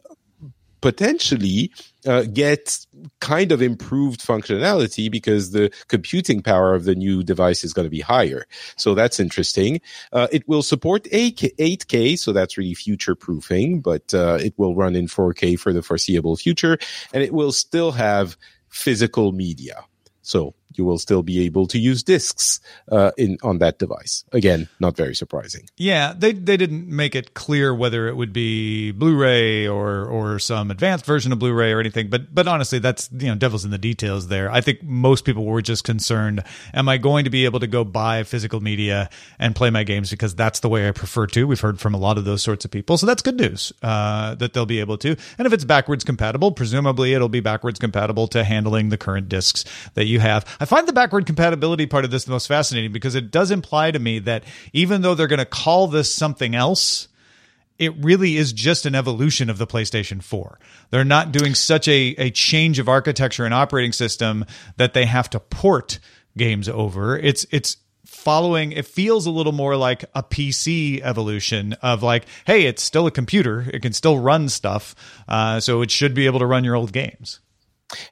potentially 0.85 1.73
uh, 2.07 2.25
get 2.25 2.87
kind 3.21 3.53
of 3.53 3.63
improved 3.63 4.21
functionality 4.21 5.11
because 5.11 5.51
the 5.53 5.73
computing 5.89 6.43
power 6.43 6.75
of 6.75 6.85
the 6.85 6.95
new 6.95 7.23
device 7.23 7.65
is 7.65 7.73
going 7.73 7.87
to 7.87 7.91
be 7.91 8.03
higher. 8.03 8.45
So 8.77 8.95
that's 8.95 9.19
interesting. 9.19 9.81
Uh, 10.13 10.27
it 10.31 10.47
will 10.47 10.63
support 10.63 11.05
8K, 11.05 11.57
8K, 11.57 12.19
so 12.19 12.35
that's 12.35 12.59
really 12.59 12.75
future 12.75 13.15
proofing, 13.15 13.81
but 13.81 14.13
uh, 14.13 14.37
it 14.43 14.53
will 14.59 14.75
run 14.75 14.95
in 14.95 15.07
4K 15.07 15.59
for 15.59 15.73
the 15.73 15.81
foreseeable 15.81 16.37
future, 16.37 16.77
and 17.15 17.23
it 17.23 17.33
will 17.33 17.53
still 17.53 17.93
have 17.93 18.37
physical 18.69 19.33
media. 19.33 19.87
So 20.21 20.55
you 20.79 20.85
will 20.85 20.99
still 20.99 21.23
be 21.23 21.45
able 21.45 21.67
to 21.69 21.79
use 21.79 22.03
discs 22.03 22.61
uh, 22.91 23.13
in 23.17 23.39
on 23.43 23.59
that 23.59 23.79
device. 23.79 24.25
Again, 24.33 24.69
not 24.81 24.97
very 24.97 25.15
surprising. 25.15 25.69
Yeah, 25.77 26.15
they 26.17 26.33
they 26.33 26.57
didn't 26.57 26.89
make 26.89 27.15
it 27.15 27.35
clear 27.35 27.75
whether 27.75 28.09
it 28.09 28.17
would 28.17 28.33
be 28.33 28.93
Blu-ray 28.93 29.67
or 29.67 30.07
or 30.07 30.39
some 30.39 30.71
advanced 30.71 31.05
version 31.05 31.33
of 31.33 31.39
Blu-ray 31.39 31.73
or 31.73 31.81
anything. 31.81 32.11
But 32.11 32.35
but 32.35 32.49
honestly, 32.49 32.79
that's 32.79 33.11
you 33.13 33.29
know 33.29 33.35
devil's 33.35 33.65
in 33.65 33.71
the 33.71 33.79
details 33.79 34.29
there. 34.29 34.51
I 34.51 34.61
think 34.61 34.83
most 34.83 35.25
people 35.25 35.45
were 35.45 35.63
just 35.63 35.85
concerned: 35.85 36.43
Am 36.73 36.89
I 36.89 36.99
going 36.99 37.25
to 37.25 37.31
be 37.31 37.45
able 37.45 37.61
to 37.61 37.67
go 37.67 37.85
buy 37.85 38.23
physical 38.25 38.61
media 38.61 39.11
and 39.39 39.55
play 39.55 39.71
my 39.71 39.85
games 39.85 40.11
because 40.11 40.35
that's 40.35 40.61
the 40.61 40.69
way 40.69 40.89
I 40.89 40.93
prefer 40.93 41.27
to? 41.29 41.47
We've 41.47 41.61
heard 41.61 41.81
from 41.81 41.95
a 41.95 41.99
lot 41.99 42.19
of 42.19 42.25
those 42.25 42.43
sorts 42.43 42.65
of 42.65 42.71
people, 42.71 42.99
so 42.99 43.07
that's 43.07 43.23
good 43.23 43.39
news 43.39 43.73
uh, 43.83 44.35
that 44.37 44.53
they'll 44.53 44.67
be 44.67 44.81
able 44.81 44.99
to. 44.99 45.17
And 45.39 45.47
if 45.47 45.53
it's 45.53 45.65
backwards 45.65 46.05
compatible, 46.05 46.53
presumably 46.53 47.15
it'll 47.15 47.29
be 47.29 47.41
backwards 47.41 47.79
compatible 47.79 48.27
to 48.29 48.45
handling 48.45 48.89
the 48.89 48.99
current 48.99 49.29
discs 49.29 49.65
that 49.95 50.07
you 50.07 50.21
have. 50.21 50.45
Find 50.65 50.87
the 50.87 50.93
backward 50.93 51.27
compatibility 51.27 51.87
part 51.87 52.05
of 52.05 52.11
this 52.11 52.25
the 52.25 52.31
most 52.31 52.47
fascinating 52.47 52.93
because 52.93 53.15
it 53.15 53.31
does 53.31 53.51
imply 53.51 53.91
to 53.91 53.99
me 53.99 54.19
that 54.21 54.45
even 54.73 55.03
though 55.03 55.15
they're 55.15 55.27
going 55.27 55.39
to 55.39 55.45
call 55.45 55.89
this 55.89 56.15
something 56.15 56.55
else, 56.55 57.09
it 57.79 57.93
really 58.03 58.37
is 58.37 58.53
just 58.53 58.87
an 58.87 58.95
evolution 58.95 59.51
of 59.51 59.59
the 59.59 59.67
PlayStation 59.67 60.23
4. 60.23 60.59
They're 60.91 61.05
not 61.05 61.33
doing 61.33 61.55
such 61.55 61.89
a, 61.89 62.15
a 62.19 62.31
change 62.31 62.79
of 62.79 62.89
architecture 62.89 63.45
and 63.45 63.53
operating 63.53 63.93
system 63.93 64.45
that 64.77 64.95
they 64.95 65.07
have 65.07 65.29
to 65.31 65.41
port 65.41 65.99
games 66.37 66.69
over. 66.69 67.19
It's 67.19 67.47
it's 67.51 67.79
following 68.05 68.73
it 68.73 68.87
feels 68.87 69.27
a 69.27 69.31
little 69.31 69.53
more 69.53 69.77
like 69.77 70.05
a 70.15 70.23
PC 70.23 71.01
evolution 71.03 71.75
of 71.83 72.03
like, 72.03 72.27
hey, 72.47 72.67
it's 72.67 72.83
still 72.83 73.07
a 73.07 73.11
computer. 73.11 73.67
It 73.73 73.83
can 73.83 73.93
still 73.93 74.19
run 74.19 74.49
stuff. 74.49 74.95
Uh, 75.27 75.61
so 75.61 75.83
it 75.83 75.91
should 75.91 76.15
be 76.15 76.27
able 76.27 76.39
to 76.39 76.47
run 76.47 76.65
your 76.65 76.77
old 76.77 76.93
games. 76.93 77.41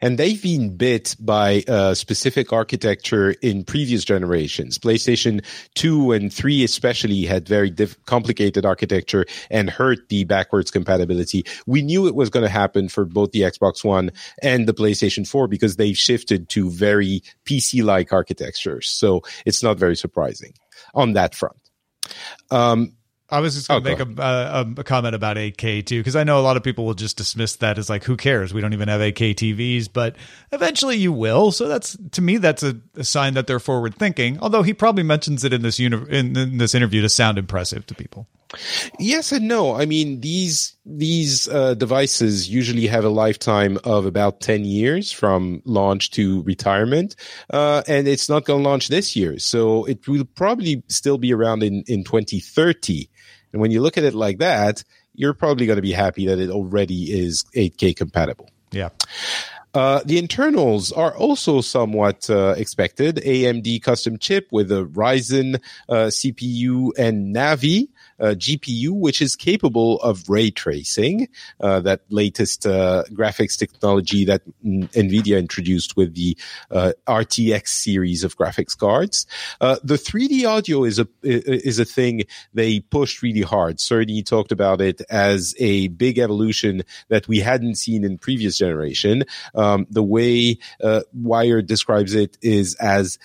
And 0.00 0.18
they've 0.18 0.40
been 0.40 0.76
bit 0.76 1.16
by 1.18 1.64
uh, 1.66 1.94
specific 1.94 2.52
architecture 2.52 3.32
in 3.42 3.64
previous 3.64 4.04
generations. 4.04 4.78
PlayStation 4.78 5.44
2 5.74 6.12
and 6.12 6.32
3 6.32 6.64
especially 6.64 7.24
had 7.24 7.48
very 7.48 7.70
diff- 7.70 8.02
complicated 8.04 8.64
architecture 8.66 9.24
and 9.50 9.70
hurt 9.70 10.08
the 10.08 10.24
backwards 10.24 10.70
compatibility. 10.70 11.44
We 11.66 11.82
knew 11.82 12.06
it 12.06 12.14
was 12.14 12.30
going 12.30 12.44
to 12.44 12.50
happen 12.50 12.88
for 12.88 13.04
both 13.04 13.32
the 13.32 13.40
Xbox 13.40 13.84
One 13.84 14.10
and 14.42 14.66
the 14.66 14.74
PlayStation 14.74 15.26
4 15.26 15.48
because 15.48 15.76
they've 15.76 15.96
shifted 15.96 16.48
to 16.50 16.70
very 16.70 17.22
PC-like 17.44 18.12
architectures. 18.12 18.88
So 18.88 19.22
it's 19.46 19.62
not 19.62 19.78
very 19.78 19.96
surprising 19.96 20.54
on 20.94 21.14
that 21.14 21.34
front. 21.34 21.56
Um, 22.50 22.94
I 23.32 23.40
was 23.40 23.54
just 23.54 23.66
going 23.66 23.82
to 23.82 23.90
oh, 23.90 24.04
make 24.04 24.18
a, 24.18 24.22
a, 24.22 24.80
a, 24.80 24.84
comment 24.84 25.14
about 25.14 25.38
8K 25.38 25.86
too, 25.86 26.00
because 26.00 26.16
I 26.16 26.22
know 26.22 26.38
a 26.38 26.42
lot 26.42 26.58
of 26.58 26.62
people 26.62 26.84
will 26.84 26.92
just 26.92 27.16
dismiss 27.16 27.56
that 27.56 27.78
as 27.78 27.88
like, 27.88 28.04
who 28.04 28.14
cares? 28.14 28.52
We 28.52 28.60
don't 28.60 28.74
even 28.74 28.88
have 28.88 29.00
8K 29.00 29.34
TVs, 29.34 29.88
but 29.90 30.16
eventually 30.52 30.98
you 30.98 31.14
will. 31.14 31.50
So 31.50 31.66
that's 31.66 31.96
to 32.12 32.20
me, 32.20 32.36
that's 32.36 32.62
a, 32.62 32.78
a 32.94 33.04
sign 33.04 33.32
that 33.34 33.46
they're 33.46 33.58
forward 33.58 33.94
thinking. 33.94 34.38
Although 34.40 34.62
he 34.62 34.74
probably 34.74 35.02
mentions 35.02 35.44
it 35.44 35.54
in 35.54 35.62
this 35.62 35.78
uni- 35.78 36.10
in, 36.10 36.36
in, 36.36 36.58
this 36.58 36.74
interview 36.74 37.00
to 37.00 37.08
sound 37.08 37.38
impressive 37.38 37.86
to 37.86 37.94
people. 37.94 38.28
Yes 38.98 39.32
and 39.32 39.48
no. 39.48 39.74
I 39.74 39.86
mean, 39.86 40.20
these 40.20 40.76
these 40.84 41.48
uh, 41.48 41.72
devices 41.72 42.50
usually 42.50 42.86
have 42.86 43.04
a 43.04 43.08
lifetime 43.08 43.78
of 43.84 44.04
about 44.04 44.40
10 44.40 44.66
years 44.66 45.10
from 45.10 45.62
launch 45.64 46.10
to 46.12 46.42
retirement, 46.42 47.16
uh, 47.50 47.82
and 47.88 48.06
it's 48.06 48.28
not 48.28 48.44
going 48.44 48.62
to 48.62 48.68
launch 48.68 48.88
this 48.88 49.16
year, 49.16 49.38
so 49.38 49.86
it 49.86 50.06
will 50.06 50.24
probably 50.24 50.82
still 50.88 51.16
be 51.16 51.32
around 51.32 51.62
in 51.62 51.82
in 51.86 52.04
2030. 52.04 53.08
And 53.52 53.60
when 53.60 53.70
you 53.70 53.80
look 53.80 53.98
at 53.98 54.04
it 54.04 54.14
like 54.14 54.38
that, 54.38 54.84
you're 55.14 55.34
probably 55.34 55.66
going 55.66 55.76
to 55.76 55.82
be 55.82 55.92
happy 55.92 56.26
that 56.26 56.38
it 56.38 56.50
already 56.50 57.12
is 57.12 57.44
8K 57.54 57.96
compatible. 57.96 58.48
Yeah. 58.70 58.90
Uh, 59.74 60.00
the 60.04 60.18
internals 60.18 60.92
are 60.92 61.16
also 61.16 61.60
somewhat 61.60 62.28
uh, 62.28 62.54
expected. 62.58 63.16
AMD 63.16 63.82
custom 63.82 64.18
chip 64.18 64.48
with 64.50 64.70
a 64.70 64.84
Ryzen 64.84 65.56
uh, 65.88 65.94
CPU 66.08 66.90
and 66.98 67.34
Navi 67.34 67.88
GPU, 68.30 68.90
which 68.90 69.20
is 69.20 69.36
capable 69.36 70.00
of 70.00 70.28
ray 70.28 70.50
tracing, 70.50 71.28
uh, 71.60 71.80
that 71.80 72.02
latest 72.08 72.66
uh, 72.66 73.04
graphics 73.12 73.58
technology 73.58 74.24
that 74.24 74.42
NVIDIA 74.64 75.38
introduced 75.38 75.96
with 75.96 76.14
the 76.14 76.36
uh, 76.70 76.92
RTX 77.06 77.68
series 77.68 78.24
of 78.24 78.36
graphics 78.36 78.76
cards. 78.76 79.26
Uh, 79.60 79.76
the 79.82 79.94
3D 79.94 80.48
audio 80.48 80.84
is 80.84 80.98
a 80.98 81.08
is 81.22 81.78
a 81.78 81.84
thing 81.84 82.22
they 82.54 82.80
pushed 82.80 83.22
really 83.22 83.42
hard. 83.42 83.78
Cerny 83.78 84.24
talked 84.24 84.52
about 84.52 84.80
it 84.80 85.02
as 85.10 85.54
a 85.58 85.88
big 85.88 86.18
evolution 86.18 86.82
that 87.08 87.26
we 87.28 87.40
hadn't 87.40 87.76
seen 87.76 88.04
in 88.04 88.18
previous 88.18 88.56
generation. 88.56 89.24
Um, 89.54 89.86
the 89.90 90.02
way 90.02 90.58
uh, 90.82 91.00
Wired 91.12 91.66
describes 91.66 92.14
it 92.14 92.38
is 92.40 92.74
as 92.76 93.18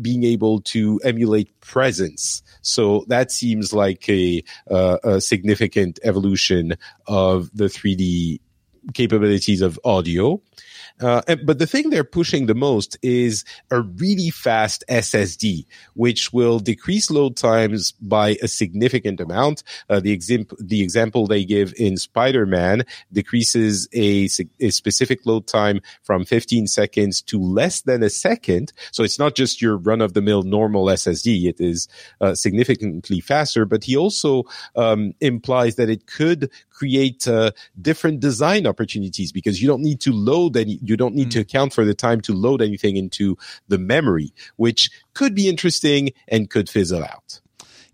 being 0.00 0.24
able 0.24 0.60
to 0.60 1.00
emulate 1.04 1.58
presence. 1.60 2.42
So 2.62 3.04
that 3.08 3.30
seems 3.30 3.72
like 3.72 4.08
a, 4.08 4.42
uh, 4.70 4.98
a 5.04 5.20
significant 5.20 5.98
evolution 6.02 6.74
of 7.06 7.50
the 7.54 7.64
3D 7.64 8.40
capabilities 8.94 9.62
of 9.62 9.78
audio. 9.84 10.40
Uh, 11.00 11.22
but 11.44 11.58
the 11.58 11.66
thing 11.66 11.90
they're 11.90 12.04
pushing 12.04 12.46
the 12.46 12.54
most 12.54 12.96
is 13.02 13.44
a 13.70 13.80
really 13.80 14.30
fast 14.30 14.84
SSD, 14.88 15.66
which 15.94 16.32
will 16.32 16.58
decrease 16.58 17.10
load 17.10 17.36
times 17.36 17.92
by 17.92 18.36
a 18.42 18.48
significant 18.48 19.20
amount. 19.20 19.62
Uh, 19.88 20.00
the, 20.00 20.12
example 20.12 20.56
the 20.60 20.82
example 20.82 21.26
they 21.26 21.44
give 21.44 21.72
in 21.76 21.96
Spider-Man 21.96 22.84
decreases 23.12 23.88
a, 23.94 24.28
a, 24.60 24.70
specific 24.70 25.24
load 25.26 25.46
time 25.46 25.80
from 26.02 26.24
15 26.24 26.66
seconds 26.66 27.22
to 27.22 27.40
less 27.40 27.82
than 27.82 28.02
a 28.02 28.10
second. 28.10 28.72
So 28.92 29.02
it's 29.02 29.18
not 29.18 29.34
just 29.34 29.60
your 29.60 29.76
run-of-the-mill 29.76 30.42
normal 30.42 30.86
SSD; 30.86 31.46
it 31.46 31.60
is 31.60 31.88
uh, 32.20 32.34
significantly 32.34 33.20
faster. 33.20 33.64
But 33.64 33.84
he 33.84 33.96
also 33.96 34.44
um, 34.76 35.14
implies 35.20 35.76
that 35.76 35.90
it 35.90 36.06
could 36.06 36.50
create 36.70 37.28
uh, 37.28 37.52
different 37.80 38.20
design 38.20 38.66
opportunities 38.72 39.32
because 39.32 39.60
you 39.60 39.68
don't 39.68 39.82
need 39.82 40.00
to 40.00 40.12
load 40.12 40.56
any, 40.56 40.78
you 40.82 40.96
don't 40.96 41.14
need 41.14 41.28
mm. 41.28 41.32
to 41.32 41.40
account 41.40 41.72
for 41.72 41.84
the 41.84 41.94
time 41.94 42.20
to 42.22 42.32
load 42.32 42.62
anything 42.62 42.96
into 42.96 43.36
the 43.68 43.78
memory, 43.78 44.32
which 44.56 44.90
could 45.14 45.34
be 45.34 45.48
interesting 45.48 46.10
and 46.28 46.50
could 46.50 46.68
fizzle 46.68 47.04
out. 47.04 47.40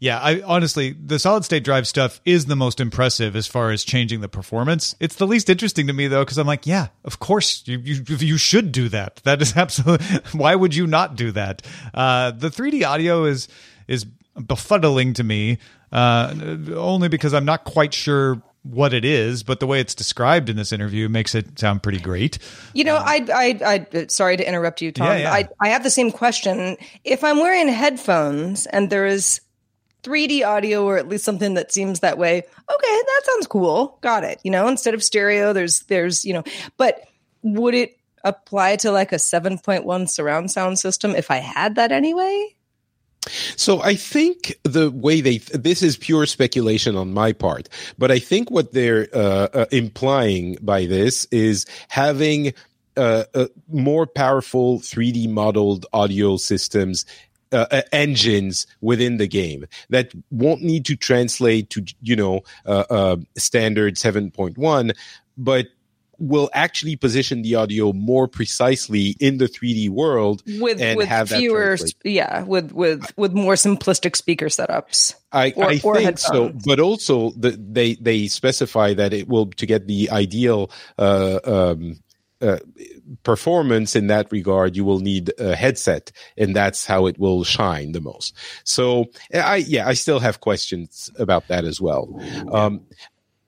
Yeah, 0.01 0.21
I 0.21 0.43
honestly, 0.43 0.93
the 0.93 1.19
solid 1.19 1.45
state 1.45 1.65
drive 1.65 1.89
stuff 1.89 2.21
is 2.25 2.47
the 2.47 2.55
most 2.55 2.79
impressive 2.79 3.35
as 3.35 3.49
far 3.49 3.73
as 3.73 3.83
changing 3.83 4.21
the 4.21 4.29
performance. 4.29 4.95
It's 5.01 5.17
the 5.17 5.27
least 5.27 5.51
interesting 5.51 5.89
to 5.89 5.93
me 5.93 6.07
though, 6.07 6.23
because 6.23 6.39
I'm 6.39 6.47
like, 6.47 6.69
yeah, 6.69 6.89
of 7.05 7.19
course 7.19 7.65
you, 7.67 7.79
you 7.79 8.05
you 8.05 8.39
should 8.39 8.71
do 8.71 8.89
that. 8.91 9.17
That 9.25 9.43
is 9.43 9.57
absolutely. 9.65 10.07
Why 10.33 10.55
would 10.55 10.75
you 10.75 10.87
not 10.87 11.17
do 11.17 11.33
that? 11.33 11.63
Uh, 11.93 12.31
the 12.31 12.49
3D 12.49 12.87
audio 12.87 13.25
is 13.25 13.49
is 13.89 14.07
befuddling 14.39 15.17
to 15.17 15.25
me, 15.25 15.59
uh, 15.91 16.33
only 16.75 17.09
because 17.09 17.35
I'm 17.35 17.45
not 17.45 17.65
quite 17.65 17.93
sure 17.93 18.41
what 18.71 18.93
it 18.93 19.05
is, 19.05 19.43
but 19.43 19.61
the 19.61 19.67
way 19.67 19.81
it's 19.81 19.95
described 19.95 20.49
in 20.49 20.57
this 20.57 20.73
interview 20.73 21.09
makes 21.09 21.35
it 21.35 21.59
sound 21.59 21.83
pretty 21.83 21.99
great. 21.99 22.39
You 22.75 22.85
know, 22.85 22.97
um, 22.97 23.05
I, 23.07 23.27
I, 23.65 23.87
I, 23.93 24.07
sorry 24.09 24.37
to 24.37 24.47
interrupt 24.47 24.83
you, 24.83 24.93
Tom. 24.93 25.07
Yeah, 25.07 25.19
yeah. 25.19 25.33
I, 25.33 25.49
I 25.61 25.69
have 25.71 25.83
the 25.83 25.91
same 25.91 26.11
question. 26.11 26.77
If 27.05 27.25
I'm 27.25 27.39
wearing 27.39 27.69
headphones 27.69 28.67
and 28.67 28.91
there 28.91 29.07
is 29.07 29.41
3D 30.03 30.47
audio 30.47 30.85
or 30.85 30.99
at 30.99 31.09
least 31.09 31.25
something 31.25 31.55
that 31.55 31.73
seems 31.73 32.01
that 32.01 32.19
way, 32.19 32.39
okay, 32.39 32.47
that 32.67 33.23
sounds 33.25 33.47
cool. 33.47 33.99
Got 34.03 34.25
it. 34.25 34.41
You 34.43 34.51
know, 34.51 34.69
instead 34.69 34.95
of 34.95 35.03
stereo, 35.03 35.53
there's, 35.53 35.81
there's, 35.85 36.25
you 36.25 36.35
know, 36.35 36.45
but 36.77 37.05
would 37.43 37.75
it 37.75 37.99
apply 38.25 38.77
to 38.77 38.93
like 38.93 39.13
a 39.13 39.17
7.1 39.17 40.09
surround 40.09 40.51
sound 40.51 40.79
system 40.79 41.15
if 41.15 41.31
I 41.31 41.37
had 41.37 41.77
that 41.77 41.93
anyway? 41.93 42.55
So 43.57 43.81
I 43.83 43.95
think 43.95 44.59
the 44.63 44.91
way 44.91 45.21
they 45.21 45.39
this 45.39 45.83
is 45.83 45.97
pure 45.97 46.27
speculation 46.27 46.97
on 46.97 47.13
my 47.13 47.33
part, 47.33 47.69
but 47.99 48.11
I 48.11 48.19
think 48.19 48.51
what 48.51 48.73
they're 48.73 49.09
uh, 49.15 49.49
uh, 49.53 49.67
implying 49.71 50.57
by 50.61 50.87
this 50.87 51.27
is 51.31 51.67
having 51.89 52.53
uh, 52.97 53.25
uh 53.35 53.47
more 53.69 54.07
powerful 54.07 54.81
3D 54.81 55.29
modeled 55.29 55.87
audio 55.93 56.37
systems 56.37 57.05
uh, 57.51 57.65
uh, 57.71 57.83
engines 57.93 58.67
within 58.83 59.17
the 59.17 59.27
game 59.27 59.65
that 59.89 60.13
won't 60.31 60.61
need 60.61 60.85
to 60.85 60.95
translate 60.95 61.71
to 61.71 61.83
you 62.03 62.15
know 62.15 62.43
uh, 62.67 62.85
uh, 62.91 63.17
standard 63.39 63.95
7.1 63.95 64.95
but 65.39 65.67
will 66.19 66.51
actually 66.53 66.97
position 66.97 67.43
the 67.43 67.55
audio 67.55 67.93
more 67.93 68.27
precisely 68.29 69.17
in 69.21 69.39
the 69.39 69.47
3D 69.47 69.89
world 69.89 70.43
with 70.59 70.81
and 70.81 70.97
with 70.97 71.09
have 71.09 71.29
that 71.29 71.39
fewer, 71.39 71.77
translate. 71.77 71.95
yeah, 72.05 72.43
with 72.43 72.73
with 72.73 73.11
with 73.17 73.33
more 73.33 73.55
simplistic 73.55 74.17
speaker 74.17 74.47
setups. 74.47 75.15
I, 75.33 75.53
or- 75.57 75.71
I 75.71 75.81
or 75.83 75.97
think 75.97 76.19
so, 76.19 76.53
but 76.65 76.81
also 76.81 77.31
the, 77.31 77.51
they 77.51 77.95
they 77.95 78.29
specify 78.29 78.95
that 78.95 79.13
it 79.13 79.29
will 79.29 79.47
to 79.47 79.67
get 79.67 79.87
the 79.87 80.11
ideal 80.11 80.71
uh, 80.99 81.39
um, 81.45 82.01
uh, 82.41 82.59
performance 83.23 83.97
in 83.97 84.07
that 84.09 84.31
regard. 84.33 84.77
You 84.77 84.85
will 84.85 85.01
need 85.01 85.33
a 85.39 85.55
headset, 85.55 86.13
and 86.37 86.55
that's 86.55 86.87
how 86.87 87.07
it 87.07 87.19
will 87.19 87.45
shine 87.45 87.93
the 87.93 88.01
most. 88.01 88.35
So 88.65 89.07
I 89.35 89.57
yeah, 89.57 89.87
I 89.87 89.95
still 89.95 90.21
have 90.21 90.41
questions 90.41 91.11
about 91.19 91.49
that 91.49 91.65
as 91.65 91.81
well. 91.81 92.09
Um, 92.53 92.87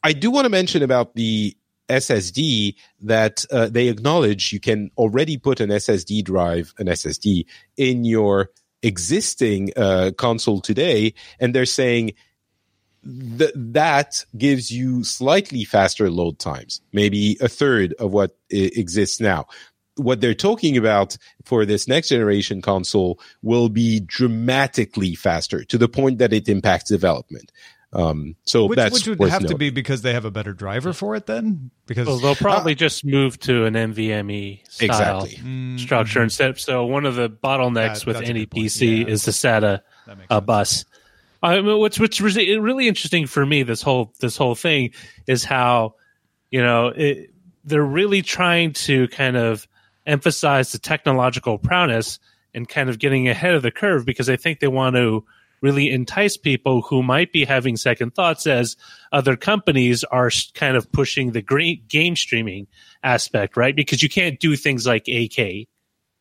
I 0.02 0.12
do 0.12 0.30
want 0.30 0.46
to 0.46 0.50
mention 0.50 0.83
about 0.83 1.14
the 1.14 1.56
SSD 1.90 2.74
that 3.03 3.44
uh, 3.50 3.68
they 3.68 3.88
acknowledge 3.88 4.53
you 4.53 4.61
can 4.61 4.90
already 4.96 5.37
put 5.37 5.61
an 5.61 5.70
SSD 5.70 6.24
drive, 6.24 6.72
an 6.79 6.87
SSD, 6.87 7.44
in 7.76 8.05
your 8.05 8.50
existing 8.83 9.72
uh, 9.76 10.12
console 10.16 10.61
today, 10.61 11.14
and 11.38 11.55
they're 11.55 11.66
saying 11.66 12.12
th- 13.38 13.53
that 13.55 14.24
gives 14.37 14.70
you 14.70 15.05
slightly 15.05 15.64
faster 15.64 16.11
load 16.11 16.38
times, 16.38 16.81
maybe 16.92 17.37
a 17.40 17.48
third 17.48 17.92
of 17.94 18.12
what 18.12 18.37
I- 18.53 18.70
exists 18.76 19.20
now. 19.20 19.46
What 19.96 20.20
they're 20.20 20.35
talking 20.35 20.76
about 20.76 21.16
for 21.44 21.66
this 21.66 21.87
next 21.87 22.09
generation 22.09 22.62
console 22.62 23.20
will 23.42 23.68
be 23.68 24.00
dramatically 24.00 25.14
faster 25.14 25.64
to 25.64 25.76
the 25.76 25.88
point 25.88 26.18
that 26.18 26.33
it 26.33 26.48
impacts 26.48 26.88
development. 26.88 27.53
Um, 27.92 28.37
so 28.44 28.66
Which, 28.66 28.76
that's 28.76 28.92
which 28.94 29.09
would 29.09 29.18
worth 29.18 29.31
have 29.31 29.46
to 29.46 29.57
be 29.57 29.70
because 29.70 30.03
they 30.03 30.12
have 30.12 30.24
a 30.24 30.31
better 30.31 30.53
driver 30.53 30.92
for 30.92 31.16
it 31.16 31.26
then? 31.26 31.72
Because 31.87 32.07
Well, 32.07 32.18
they'll 32.18 32.35
probably 32.37 32.76
just 32.76 33.05
move 33.05 33.38
to 33.40 33.64
an 33.64 33.74
NVMe 33.74 34.61
style 34.70 35.24
Exactly. 35.24 35.79
structure 35.79 36.22
instead. 36.22 36.59
So 36.61 36.87
one 36.87 37.05
of 37.05 37.16
the 37.16 37.29
bottlenecks 37.29 38.05
That- 38.05 38.07
with 38.07 38.16
any. 38.22 38.46
PC 38.46 39.00
Yeah. 39.00 39.07
is 39.12 39.24
the 39.24 39.33
SATA 39.33 39.81
That 40.07 40.18
makes 40.18 40.31
uh, 40.31 40.37
sense. 40.37 40.46
bus. 40.46 40.85
I 41.42 41.61
mean, 41.61 41.79
what's 41.79 41.98
what's 41.98 42.20
really, 42.20 42.57
really 42.59 42.87
interesting 42.87 43.26
for 43.26 43.44
me 43.44 43.62
this 43.64 43.83
whole 43.83 44.12
this 44.20 44.37
whole 44.37 44.55
thing 44.55 44.90
is 45.26 45.42
how 45.42 45.94
you 46.50 46.62
know 46.62 46.88
it, 46.88 47.31
they're 47.64 47.83
really 47.83 48.22
trying 48.22 48.72
to 48.74 49.09
kind 49.09 49.37
of 49.37 49.66
emphasize 50.07 50.72
the 50.72 50.79
technological 50.79 51.59
prowess 51.59 52.18
and 52.55 52.68
kind 52.68 52.88
of 52.90 52.98
getting 52.98 53.29
ahead 53.29 53.55
of 53.55 53.62
the 53.62 53.70
curve 53.70 54.05
because 54.05 54.29
I 54.29 54.37
think 54.37 54.61
they 54.61 54.68
want 54.68 54.96
to 54.96 55.24
really 55.62 55.90
entice 55.90 56.37
people 56.37 56.83
who 56.83 57.03
might 57.03 57.33
be 57.33 57.44
having 57.44 57.77
second 57.77 58.14
thoughts 58.14 58.46
as 58.46 58.77
other 59.12 59.37
companies 59.37 60.05
are 60.05 60.31
kind 60.55 60.77
of 60.77 60.90
pushing 60.92 61.33
the 61.33 61.42
game 61.88 62.16
streaming 62.16 62.66
aspect, 63.03 63.57
right? 63.57 63.77
Because 63.77 64.03
you 64.03 64.09
can't 64.09 64.40
do 64.40 64.57
things 64.57 64.87
like 64.87 65.05
8K 65.05 65.66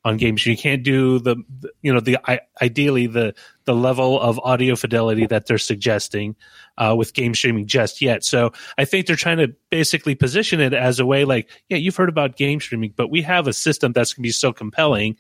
on 0.05 0.17
games. 0.17 0.45
You 0.45 0.57
can't 0.57 0.83
do 0.83 1.19
the, 1.19 1.35
you 1.81 1.93
know, 1.93 1.99
the 1.99 2.17
ideally 2.61 3.07
the 3.07 3.33
the 3.65 3.75
level 3.75 4.19
of 4.19 4.39
audio 4.39 4.75
fidelity 4.75 5.25
that 5.27 5.45
they're 5.45 5.57
suggesting 5.57 6.35
uh, 6.77 6.95
with 6.97 7.13
game 7.13 7.35
streaming 7.35 7.67
just 7.67 8.01
yet. 8.01 8.23
So 8.23 8.51
I 8.77 8.85
think 8.85 9.05
they're 9.05 9.15
trying 9.15 9.37
to 9.37 9.53
basically 9.69 10.15
position 10.15 10.61
it 10.61 10.73
as 10.73 10.99
a 10.99 11.05
way 11.05 11.25
like, 11.25 11.49
yeah, 11.67 11.77
you've 11.77 11.97
heard 11.97 12.09
about 12.09 12.37
game 12.37 12.59
streaming, 12.61 12.93
but 12.95 13.11
we 13.11 13.21
have 13.23 13.47
a 13.47 13.53
system 13.53 13.91
that's 13.91 14.13
going 14.13 14.23
to 14.23 14.27
be 14.27 14.31
so 14.31 14.53
compelling 14.53 15.17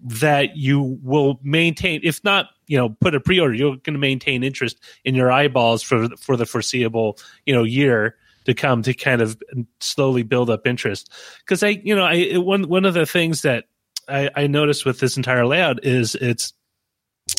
that 0.00 0.56
you 0.56 0.98
will 1.02 1.40
maintain, 1.42 2.00
if 2.02 2.22
not, 2.24 2.46
you 2.66 2.76
know, 2.76 2.90
put 3.00 3.14
a 3.14 3.20
pre-order, 3.20 3.54
you're 3.54 3.76
going 3.76 3.94
to 3.94 3.98
maintain 3.98 4.42
interest 4.42 4.78
in 5.04 5.14
your 5.14 5.30
eyeballs 5.32 5.82
for 5.82 6.08
for 6.16 6.36
the 6.36 6.46
foreseeable, 6.46 7.18
you 7.46 7.54
know, 7.54 7.64
year 7.64 8.16
to 8.44 8.54
come 8.54 8.82
to 8.82 8.94
kind 8.94 9.20
of 9.20 9.40
slowly 9.80 10.22
build 10.22 10.50
up 10.50 10.66
interest. 10.66 11.12
Because 11.40 11.62
I, 11.62 11.68
you 11.68 11.94
know, 11.94 12.04
I 12.04 12.38
one 12.38 12.68
one 12.68 12.84
of 12.84 12.94
the 12.94 13.06
things 13.06 13.42
that 13.42 13.64
I, 14.08 14.30
I 14.34 14.46
noticed 14.46 14.84
with 14.84 15.00
this 15.00 15.16
entire 15.16 15.46
layout 15.46 15.84
is 15.84 16.14
it's 16.14 16.52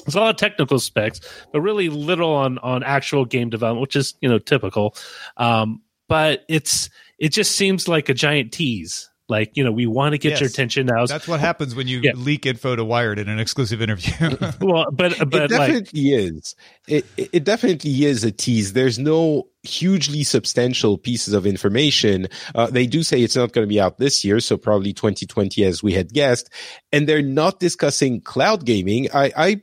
it's 0.06 0.16
a 0.16 0.20
lot 0.20 0.30
of 0.30 0.38
technical 0.38 0.80
specs, 0.80 1.20
but 1.52 1.62
really 1.62 1.90
little 1.90 2.34
on 2.34 2.58
on 2.60 2.84
actual 2.84 3.26
game 3.26 3.50
development, 3.50 3.82
which 3.82 3.96
is 3.96 4.16
you 4.22 4.30
know 4.30 4.40
typical. 4.40 4.96
Um, 5.38 5.82
but 6.08 6.46
it's 6.48 6.90
it 7.18 7.30
just 7.30 7.56
seems 7.56 7.88
like 7.88 8.10
a 8.10 8.14
giant 8.14 8.52
tease. 8.52 9.09
Like 9.30 9.52
you 9.54 9.64
know, 9.64 9.72
we 9.72 9.86
want 9.86 10.14
to 10.14 10.18
get 10.18 10.40
your 10.40 10.50
attention 10.50 10.88
now. 10.88 11.06
that's 11.06 11.28
what 11.28 11.40
happens 11.40 11.76
when 11.76 11.88
you 11.88 12.00
Yeah. 12.04 12.12
leak 12.16 12.46
info 12.46 12.76
to 12.76 12.84
Wired 12.84 13.20
in 13.20 13.30
an 13.30 13.40
exclusive 13.40 13.82
interview. 13.82 14.36
well, 14.62 14.86
but 14.92 15.18
but 15.30 15.52
like 15.52 15.70
it 15.70 15.84
definitely 15.86 16.10
is. 16.14 16.56
It, 16.88 17.06
it 17.16 17.30
it 17.34 17.44
definitely 17.44 18.06
is 18.06 18.24
a 18.24 18.32
tease. 18.32 18.74
There's 18.74 18.98
no 19.00 19.48
hugely 19.64 20.24
substantial 20.24 20.98
pieces 20.98 21.34
of 21.34 21.46
information. 21.46 22.28
Uh, 22.56 22.68
they 22.68 22.88
do 22.88 23.04
say 23.04 23.22
it's 23.22 23.36
not 23.36 23.52
going 23.52 23.68
to 23.68 23.70
be 23.70 23.80
out 23.80 23.98
this 23.98 24.24
year, 24.26 24.40
so 24.40 24.58
probably 24.58 24.94
2020, 24.94 25.64
as 25.66 25.84
we 25.84 25.94
had 25.94 26.12
guessed. 26.14 26.50
And 26.92 27.08
they're 27.08 27.22
not 27.22 27.60
discussing 27.60 28.22
cloud 28.22 28.66
gaming. 28.66 29.10
I, 29.14 29.32
I 29.36 29.62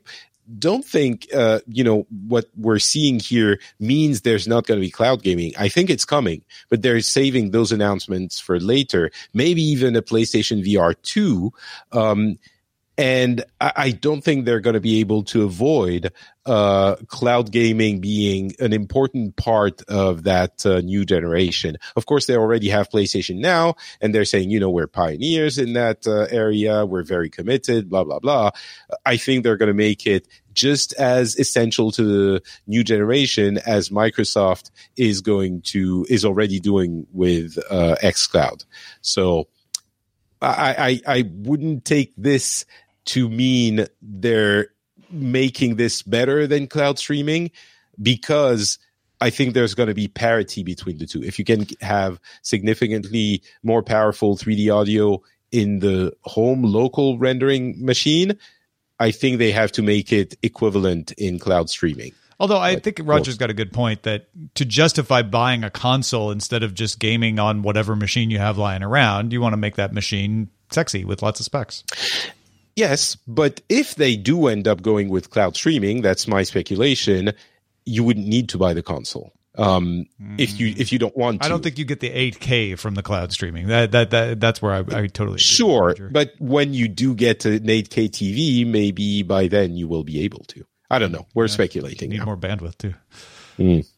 don't 0.59 0.85
think 0.85 1.27
uh, 1.35 1.61
you 1.67 1.83
know 1.83 2.07
what 2.29 2.47
we're 2.57 2.79
seeing 2.79 3.19
here 3.19 3.59
means 3.81 4.21
there's 4.21 4.47
not 4.47 4.67
going 4.67 4.79
to 4.81 4.87
be 4.87 4.91
cloud 4.91 5.23
gaming. 5.23 5.53
I 5.59 5.69
think 5.69 5.91
it's 5.91 6.05
coming, 6.05 6.43
but 6.69 6.83
they're 6.83 7.01
saving 7.01 7.51
those 7.51 7.73
announcements 7.73 8.39
for 8.39 8.61
later. 8.61 9.11
Maybe 9.35 9.63
even 9.63 9.97
a 9.97 10.03
PlayStation 10.03 10.65
VR 10.65 10.95
two. 11.03 11.53
Um, 11.93 12.39
and 12.99 13.45
I, 13.61 13.73
I 13.77 13.91
don't 13.91 14.23
think 14.23 14.45
they're 14.45 14.61
going 14.61 14.75
to 14.75 14.81
be 14.81 15.01
able 15.01 15.25
to 15.25 15.45
avoid 15.45 16.13
uh, 16.47 16.97
cloud 17.09 17.51
gaming 17.51 18.01
being 18.01 18.53
an 18.59 18.73
important 18.73 19.37
part 19.37 19.83
of 19.89 20.25
that 20.25 20.65
uh, 20.65 20.81
new 20.81 21.05
generation. 21.05 21.77
Of 21.97 22.07
course, 22.07 22.27
they 22.27 22.37
already 22.37 22.69
have 22.69 22.89
PlayStation 22.89 23.39
now, 23.39 23.75
and 24.01 24.15
they're 24.15 24.25
saying, 24.25 24.51
you 24.51 24.61
know, 24.61 24.71
we're 24.71 24.87
pioneers 24.87 25.59
in 25.59 25.75
that 25.75 26.07
uh, 26.07 26.27
area. 26.31 26.87
We're 26.87 27.03
very 27.03 27.29
committed. 27.29 27.91
Blah 27.91 28.05
blah 28.05 28.21
blah. 28.21 28.51
I 29.05 29.17
think 29.17 29.43
they're 29.43 29.57
going 29.57 29.69
to 29.69 29.75
make 29.75 30.07
it 30.07 30.27
just 30.55 30.95
as 30.95 31.39
essential 31.39 31.93
to 31.93 32.03
the 32.03 32.43
new 32.67 32.83
generation 32.83 33.59
as 33.67 33.91
Microsoft 33.91 34.71
is 34.97 35.21
going 35.21 35.61
to 35.63 36.07
is 36.09 36.25
already 36.25 36.61
doing 36.61 37.07
with 37.13 37.59
uh, 37.71 37.97
XCloud. 38.03 38.65
So 39.03 39.49
I, 40.41 41.01
I 41.07 41.19
I 41.19 41.31
wouldn't 41.31 41.85
take 41.85 42.13
this 42.17 42.65
to 43.07 43.29
mean 43.29 43.87
they're 44.03 44.69
making 45.11 45.77
this 45.77 46.03
better 46.03 46.47
than 46.47 46.66
cloud 46.66 46.99
streaming 46.99 47.51
because 48.01 48.79
I 49.21 49.31
think 49.31 49.55
there's 49.55 49.75
going 49.75 49.88
to 49.88 49.95
be 49.95 50.09
parity 50.09 50.62
between 50.62 50.99
the 50.99 51.07
two. 51.07 51.23
If 51.23 51.38
you 51.38 51.45
can 51.45 51.66
have 51.81 52.21
significantly 52.42 53.42
more 53.62 53.83
powerful 53.83 54.37
3D 54.37 54.75
audio 54.75 55.23
in 55.53 55.79
the 55.79 56.14
home 56.23 56.62
local 56.62 57.19
rendering 57.19 57.83
machine, 57.83 58.38
I 58.99 59.11
think 59.11 59.38
they 59.38 59.53
have 59.53 59.73
to 59.73 59.83
make 59.83 60.12
it 60.12 60.37
equivalent 60.42 61.12
in 61.12 61.38
cloud 61.38 61.71
streaming. 61.71 62.12
Although 62.38 62.59
I 62.59 62.75
But 62.75 62.85
think 62.85 63.01
Roger's 63.03 63.38
got 63.38 63.49
a 63.49 63.55
good 63.55 63.73
point 63.73 64.03
that 64.03 64.29
to 64.57 64.66
justify 64.66 65.23
buying 65.23 65.64
a 65.64 65.71
console 65.71 66.31
instead 66.31 66.62
of 66.62 66.75
just 66.75 66.99
gaming 66.99 67.38
on 67.38 67.62
whatever 67.62 67.97
machine 67.97 68.31
you 68.31 68.38
have 68.38 68.59
lying 68.59 68.83
around, 68.83 69.33
you 69.33 69.40
want 69.40 69.55
to 69.55 69.59
make 69.59 69.77
that 69.77 69.95
machine 69.95 70.51
sexy 70.71 71.05
with 71.05 71.23
lots 71.23 71.40
of 71.40 71.47
specs. 71.47 71.85
Yes, 72.77 73.17
but 73.27 73.62
if 73.69 73.95
they 73.95 74.17
do 74.17 74.47
end 74.49 74.69
up 74.69 74.83
going 74.83 75.09
with 75.09 75.31
cloud 75.31 75.57
streaming, 75.57 76.03
that's 76.03 76.29
my 76.29 76.43
speculation. 76.43 77.33
You 77.87 78.05
wouldn't 78.05 78.27
need 78.27 78.51
to 78.51 78.59
buy 78.59 78.75
the 78.75 78.83
console 78.83 79.33
um, 79.59 80.07
mm. 80.21 80.41
if 80.41 80.61
you 80.61 80.75
if 80.77 80.93
you 80.93 80.99
don't 80.99 81.17
want 81.17 81.41
to. 81.41 81.47
I 81.47 81.49
don't 81.49 81.62
think 81.62 81.79
you 81.79 81.85
get 81.85 82.01
the 82.01 82.11
8K 82.11 82.79
from 82.79 82.95
the 82.95 83.03
cloud 83.03 83.33
streaming. 83.33 83.69
That 83.69 83.93
that, 83.93 84.11
that 84.11 84.41
that's 84.41 84.61
where 84.61 84.73
I, 84.73 84.79
I 84.79 85.07
totally 85.07 85.39
sure. 85.39 85.95
But 86.11 86.33
when 86.39 86.75
you 86.75 86.89
do 86.89 87.15
get 87.15 87.41
to 87.41 87.57
an 87.57 87.65
8K 87.65 88.11
TV, 88.11 88.67
maybe 88.67 89.23
by 89.23 89.49
then 89.49 89.77
you 89.77 89.89
will 89.89 90.05
be 90.05 90.23
able 90.23 90.45
to. 90.49 90.65
I 90.91 90.99
don't 90.99 91.12
know. 91.12 91.27
We're 91.35 91.45
yeah, 91.45 91.53
speculating. 91.53 92.11
Need 92.11 92.19
now. 92.19 92.27
more 92.27 92.37
bandwidth 92.37 92.79
too. 92.79 92.95
Mm. 93.59 93.89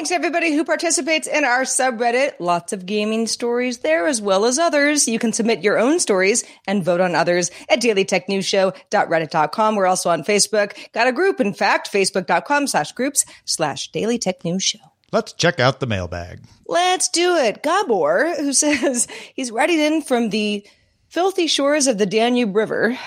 Thanks 0.00 0.12
everybody 0.12 0.54
who 0.54 0.64
participates 0.64 1.28
in 1.28 1.44
our 1.44 1.64
subreddit. 1.64 2.36
Lots 2.38 2.72
of 2.72 2.86
gaming 2.86 3.26
stories 3.26 3.80
there 3.80 4.06
as 4.06 4.22
well 4.22 4.46
as 4.46 4.58
others. 4.58 5.06
You 5.06 5.18
can 5.18 5.34
submit 5.34 5.62
your 5.62 5.78
own 5.78 6.00
stories 6.00 6.42
and 6.66 6.82
vote 6.82 7.02
on 7.02 7.14
others 7.14 7.50
at 7.68 7.82
dailytechnewsshow.reddit.com. 7.82 9.76
We're 9.76 9.86
also 9.86 10.08
on 10.08 10.24
Facebook. 10.24 10.90
Got 10.94 11.08
a 11.08 11.12
group, 11.12 11.38
in 11.38 11.52
fact, 11.52 11.92
facebook.com 11.92 12.66
slash 12.68 12.92
groups 12.92 13.26
slash 13.44 13.92
Daily 13.92 14.16
Tech 14.16 14.42
News 14.42 14.62
Show. 14.62 14.78
Let's 15.12 15.34
check 15.34 15.60
out 15.60 15.80
the 15.80 15.86
mailbag. 15.86 16.40
Let's 16.66 17.10
do 17.10 17.36
it. 17.36 17.62
Gabor, 17.62 18.36
who 18.38 18.52
says 18.54 19.06
he's 19.34 19.50
writing 19.50 19.80
in 19.80 20.00
from 20.00 20.30
the 20.30 20.66
filthy 21.08 21.46
shores 21.46 21.86
of 21.86 21.98
the 21.98 22.06
Danube 22.06 22.56
River. 22.56 22.98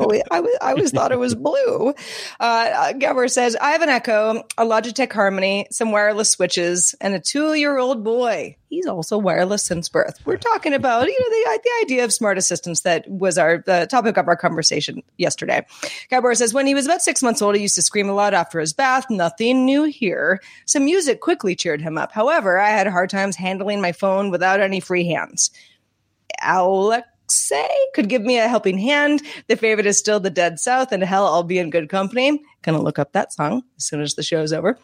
Oh, 0.00 0.12
I, 0.30 0.40
was, 0.40 0.58
I 0.60 0.70
always 0.70 0.92
thought 0.92 1.12
it 1.12 1.18
was 1.18 1.34
blue. 1.36 1.94
Uh, 2.38 2.92
Gabor 2.92 3.28
says, 3.28 3.56
I 3.56 3.72
have 3.72 3.82
an 3.82 3.88
Echo, 3.88 4.44
a 4.56 4.64
Logitech 4.64 5.12
Harmony, 5.12 5.66
some 5.70 5.90
wireless 5.92 6.30
switches, 6.30 6.94
and 7.00 7.14
a 7.14 7.20
two 7.20 7.54
year 7.54 7.78
old 7.78 8.04
boy. 8.04 8.56
He's 8.68 8.86
also 8.86 9.16
wireless 9.16 9.64
since 9.64 9.88
birth. 9.88 10.20
We're 10.26 10.36
talking 10.36 10.74
about, 10.74 11.06
you 11.06 11.18
know, 11.18 11.30
the, 11.30 11.60
the 11.64 11.84
idea 11.84 12.04
of 12.04 12.12
smart 12.12 12.36
assistants 12.36 12.82
that 12.82 13.08
was 13.08 13.38
our 13.38 13.62
the 13.64 13.86
topic 13.90 14.18
of 14.18 14.28
our 14.28 14.36
conversation 14.36 15.02
yesterday. 15.16 15.66
Gabor 16.10 16.34
says, 16.34 16.52
when 16.52 16.66
he 16.66 16.74
was 16.74 16.84
about 16.84 17.00
six 17.00 17.22
months 17.22 17.40
old, 17.40 17.56
he 17.56 17.62
used 17.62 17.76
to 17.76 17.82
scream 17.82 18.08
a 18.08 18.14
lot 18.14 18.34
after 18.34 18.60
his 18.60 18.74
bath. 18.74 19.06
Nothing 19.08 19.64
new 19.64 19.84
here. 19.84 20.40
Some 20.66 20.84
music 20.84 21.20
quickly 21.20 21.56
cheered 21.56 21.80
him 21.80 21.96
up. 21.96 22.12
However, 22.12 22.58
I 22.58 22.70
had 22.70 22.86
hard 22.86 23.10
times 23.10 23.36
handling 23.36 23.80
my 23.80 23.92
phone 23.92 24.30
without 24.30 24.60
any 24.60 24.80
free 24.80 25.06
hands. 25.06 25.50
Alex 26.40 27.08
say 27.30 27.68
could 27.94 28.08
give 28.08 28.22
me 28.22 28.38
a 28.38 28.48
helping 28.48 28.78
hand. 28.78 29.22
The 29.46 29.56
favorite 29.56 29.86
is 29.86 29.98
still 29.98 30.20
The 30.20 30.30
Dead 30.30 30.60
South, 30.60 30.92
and 30.92 31.02
hell, 31.02 31.26
I'll 31.26 31.42
be 31.42 31.58
in 31.58 31.70
good 31.70 31.88
company. 31.88 32.42
Gonna 32.62 32.82
look 32.82 32.98
up 32.98 33.12
that 33.12 33.32
song 33.32 33.62
as 33.76 33.84
soon 33.84 34.00
as 34.00 34.14
the 34.14 34.22
show's 34.22 34.52
over. 34.52 34.78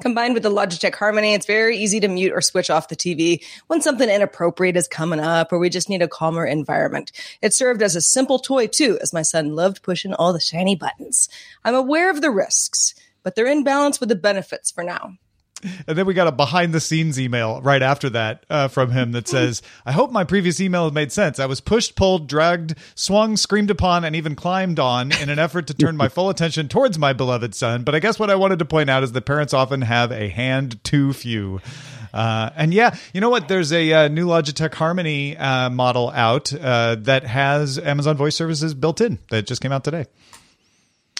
Combined 0.00 0.34
with 0.34 0.42
the 0.42 0.50
Logitech 0.50 0.94
Harmony, 0.94 1.34
it's 1.34 1.46
very 1.46 1.76
easy 1.78 2.00
to 2.00 2.08
mute 2.08 2.32
or 2.32 2.40
switch 2.40 2.68
off 2.68 2.88
the 2.88 2.96
TV 2.96 3.44
when 3.68 3.80
something 3.80 4.08
inappropriate 4.08 4.76
is 4.76 4.88
coming 4.88 5.20
up 5.20 5.52
or 5.52 5.58
we 5.58 5.70
just 5.70 5.88
need 5.88 6.02
a 6.02 6.08
calmer 6.08 6.44
environment. 6.44 7.12
It 7.40 7.54
served 7.54 7.82
as 7.82 7.94
a 7.94 8.00
simple 8.00 8.38
toy 8.38 8.66
too, 8.66 8.98
as 9.00 9.12
my 9.12 9.22
son 9.22 9.54
loved 9.54 9.82
pushing 9.82 10.12
all 10.12 10.32
the 10.32 10.40
shiny 10.40 10.74
buttons. 10.74 11.28
I'm 11.64 11.74
aware 11.74 12.10
of 12.10 12.20
the 12.20 12.30
risks, 12.30 12.94
but 13.22 13.36
they're 13.36 13.46
in 13.46 13.62
balance 13.62 14.00
with 14.00 14.08
the 14.08 14.16
benefits 14.16 14.70
for 14.70 14.82
now. 14.82 15.14
And 15.86 15.98
then 15.98 16.06
we 16.06 16.14
got 16.14 16.26
a 16.26 16.32
behind 16.32 16.72
the 16.72 16.80
scenes 16.80 17.20
email 17.20 17.60
right 17.60 17.82
after 17.82 18.08
that 18.10 18.44
uh, 18.48 18.68
from 18.68 18.90
him 18.90 19.12
that 19.12 19.28
says, 19.28 19.60
I 19.84 19.92
hope 19.92 20.10
my 20.10 20.24
previous 20.24 20.60
email 20.60 20.90
made 20.90 21.12
sense. 21.12 21.38
I 21.38 21.46
was 21.46 21.60
pushed, 21.60 21.94
pulled, 21.94 22.26
dragged, 22.26 22.74
swung, 22.94 23.36
screamed 23.36 23.70
upon, 23.70 24.04
and 24.04 24.16
even 24.16 24.34
climbed 24.34 24.78
on 24.78 25.12
in 25.12 25.28
an 25.28 25.38
effort 25.38 25.66
to 25.66 25.74
turn 25.74 25.96
my 25.96 26.08
full 26.08 26.30
attention 26.30 26.68
towards 26.68 26.98
my 26.98 27.12
beloved 27.12 27.54
son. 27.54 27.82
But 27.82 27.94
I 27.94 27.98
guess 27.98 28.18
what 28.18 28.30
I 28.30 28.34
wanted 28.34 28.58
to 28.60 28.64
point 28.64 28.88
out 28.88 29.02
is 29.02 29.12
that 29.12 29.22
parents 29.22 29.52
often 29.52 29.82
have 29.82 30.10
a 30.10 30.28
hand 30.28 30.82
too 30.84 31.12
few. 31.12 31.60
Uh, 32.14 32.50
and 32.54 32.72
yeah, 32.72 32.96
you 33.12 33.20
know 33.20 33.30
what? 33.30 33.48
There's 33.48 33.72
a 33.72 33.92
uh, 33.92 34.08
new 34.08 34.28
Logitech 34.28 34.72
Harmony 34.74 35.36
uh, 35.36 35.68
model 35.68 36.10
out 36.10 36.54
uh, 36.54 36.96
that 37.00 37.24
has 37.24 37.78
Amazon 37.78 38.16
Voice 38.16 38.36
Services 38.36 38.72
built 38.72 39.00
in 39.00 39.18
that 39.30 39.46
just 39.46 39.60
came 39.60 39.72
out 39.72 39.82
today. 39.82 40.06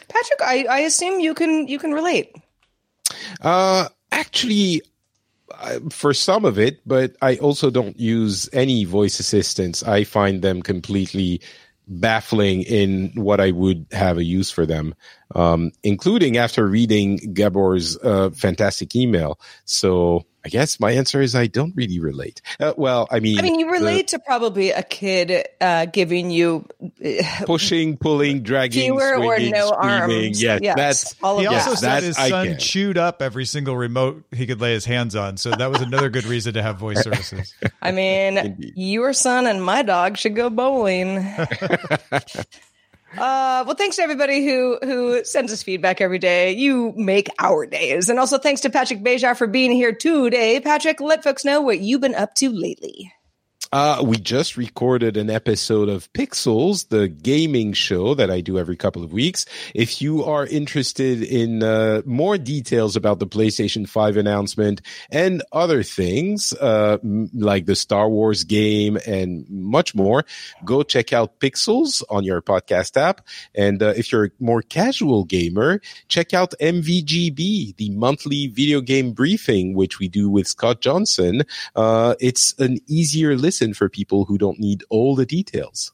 Patrick, 0.08 0.40
I, 0.40 0.66
I 0.70 0.78
assume 0.80 1.18
you 1.18 1.34
can 1.34 1.66
you 1.66 1.80
can 1.80 1.92
relate. 1.92 2.36
Uh, 3.40 3.88
actually 4.14 4.82
for 5.90 6.14
some 6.14 6.44
of 6.44 6.58
it, 6.58 6.80
but 6.86 7.16
I 7.20 7.36
also 7.36 7.70
don't 7.70 7.98
use 7.98 8.48
any 8.52 8.84
voice 8.84 9.20
assistants. 9.20 9.82
I 9.82 10.04
find 10.04 10.42
them 10.42 10.62
completely 10.62 11.40
baffling 11.86 12.62
in 12.62 13.12
what 13.14 13.40
I 13.40 13.50
would 13.50 13.86
have 13.92 14.16
a 14.16 14.24
use 14.24 14.50
for 14.50 14.64
them, 14.64 14.94
um, 15.34 15.70
including 15.82 16.38
after 16.38 16.66
reading 16.66 17.18
Gabor's 17.34 17.98
uh, 17.98 18.30
fantastic 18.30 18.96
email. 18.96 19.38
So 19.64 20.24
I 20.44 20.50
guess 20.50 20.78
my 20.78 20.90
answer 20.92 21.22
is 21.22 21.34
I 21.34 21.46
don't 21.46 21.74
really 21.74 22.00
relate. 22.00 22.42
Uh, 22.60 22.74
well, 22.76 23.08
I 23.10 23.20
mean, 23.20 23.38
I 23.38 23.42
mean, 23.42 23.58
you 23.58 23.70
relate 23.70 24.08
the, 24.08 24.18
to 24.18 24.24
probably 24.24 24.70
a 24.70 24.82
kid 24.82 25.48
uh, 25.60 25.86
giving 25.86 26.30
you 26.30 26.66
uh, 27.02 27.44
pushing, 27.46 27.96
pulling, 27.96 28.42
dragging, 28.42 28.82
fewer 28.82 29.14
swinging, 29.16 29.54
or 29.54 29.56
no 29.56 29.66
screaming. 29.68 30.26
arms. 30.26 30.42
Yes, 30.42 30.60
yes, 30.62 30.76
that's 30.76 31.14
all. 31.22 31.38
He 31.38 31.46
also 31.46 31.74
said 31.74 32.02
his 32.02 32.16
son 32.16 32.58
chewed 32.58 32.98
up 32.98 33.22
every 33.22 33.46
single 33.46 33.76
remote 33.76 34.24
he 34.32 34.46
could 34.46 34.60
lay 34.60 34.74
his 34.74 34.84
hands 34.84 35.16
on, 35.16 35.38
so 35.38 35.50
that 35.50 35.70
was 35.70 35.80
another 35.80 36.10
good 36.10 36.26
reason 36.26 36.54
to 36.54 36.62
have 36.62 36.76
voice 36.76 37.02
services. 37.02 37.54
I 37.80 37.92
mean, 37.92 38.36
Indeed. 38.38 38.74
your 38.76 39.14
son 39.14 39.46
and 39.46 39.64
my 39.64 39.82
dog 39.82 40.18
should 40.18 40.36
go 40.36 40.50
bowling. 40.50 41.26
Uh, 43.18 43.64
well, 43.66 43.74
thanks 43.74 43.96
to 43.96 44.02
everybody 44.02 44.44
who 44.44 44.78
who 44.82 45.24
sends 45.24 45.52
us 45.52 45.62
feedback 45.62 46.00
every 46.00 46.18
day. 46.18 46.52
You 46.52 46.92
make 46.96 47.28
our 47.38 47.66
days, 47.66 48.08
and 48.08 48.18
also 48.18 48.38
thanks 48.38 48.60
to 48.62 48.70
Patrick 48.70 49.02
Beja 49.02 49.36
for 49.36 49.46
being 49.46 49.72
here 49.72 49.92
today. 49.92 50.60
Patrick, 50.60 51.00
let 51.00 51.22
folks 51.22 51.44
know 51.44 51.60
what 51.60 51.80
you've 51.80 52.00
been 52.00 52.14
up 52.14 52.34
to 52.36 52.50
lately. 52.50 53.12
Uh, 53.74 54.00
we 54.04 54.16
just 54.16 54.56
recorded 54.56 55.16
an 55.16 55.28
episode 55.28 55.88
of 55.88 56.12
Pixels, 56.12 56.90
the 56.90 57.08
gaming 57.08 57.72
show 57.72 58.14
that 58.14 58.30
I 58.30 58.40
do 58.40 58.56
every 58.56 58.76
couple 58.76 59.02
of 59.02 59.12
weeks. 59.12 59.46
If 59.74 60.00
you 60.00 60.22
are 60.22 60.46
interested 60.46 61.24
in 61.24 61.60
uh, 61.64 62.02
more 62.06 62.38
details 62.38 62.94
about 62.94 63.18
the 63.18 63.26
PlayStation 63.26 63.88
5 63.88 64.16
announcement 64.16 64.80
and 65.10 65.42
other 65.50 65.82
things, 65.82 66.52
uh, 66.52 66.98
like 67.02 67.66
the 67.66 67.74
Star 67.74 68.08
Wars 68.08 68.44
game 68.44 68.96
and 69.08 69.44
much 69.50 69.92
more, 69.92 70.24
go 70.64 70.84
check 70.84 71.12
out 71.12 71.40
Pixels 71.40 72.04
on 72.08 72.22
your 72.22 72.40
podcast 72.42 72.96
app. 72.96 73.26
And 73.56 73.82
uh, 73.82 73.94
if 73.96 74.12
you're 74.12 74.26
a 74.26 74.30
more 74.38 74.62
casual 74.62 75.24
gamer, 75.24 75.80
check 76.06 76.32
out 76.32 76.54
MVGB, 76.60 77.74
the 77.74 77.90
monthly 77.90 78.46
video 78.46 78.80
game 78.80 79.10
briefing, 79.10 79.74
which 79.74 79.98
we 79.98 80.06
do 80.06 80.30
with 80.30 80.46
Scott 80.46 80.80
Johnson. 80.80 81.42
Uh, 81.74 82.14
it's 82.20 82.54
an 82.60 82.78
easier 82.86 83.34
listen 83.34 83.63
listen 83.64 83.74
for 83.74 83.88
people 83.88 84.26
who 84.26 84.36
don't 84.36 84.58
need 84.58 84.84
all 84.90 85.14
the 85.14 85.24
details. 85.24 85.92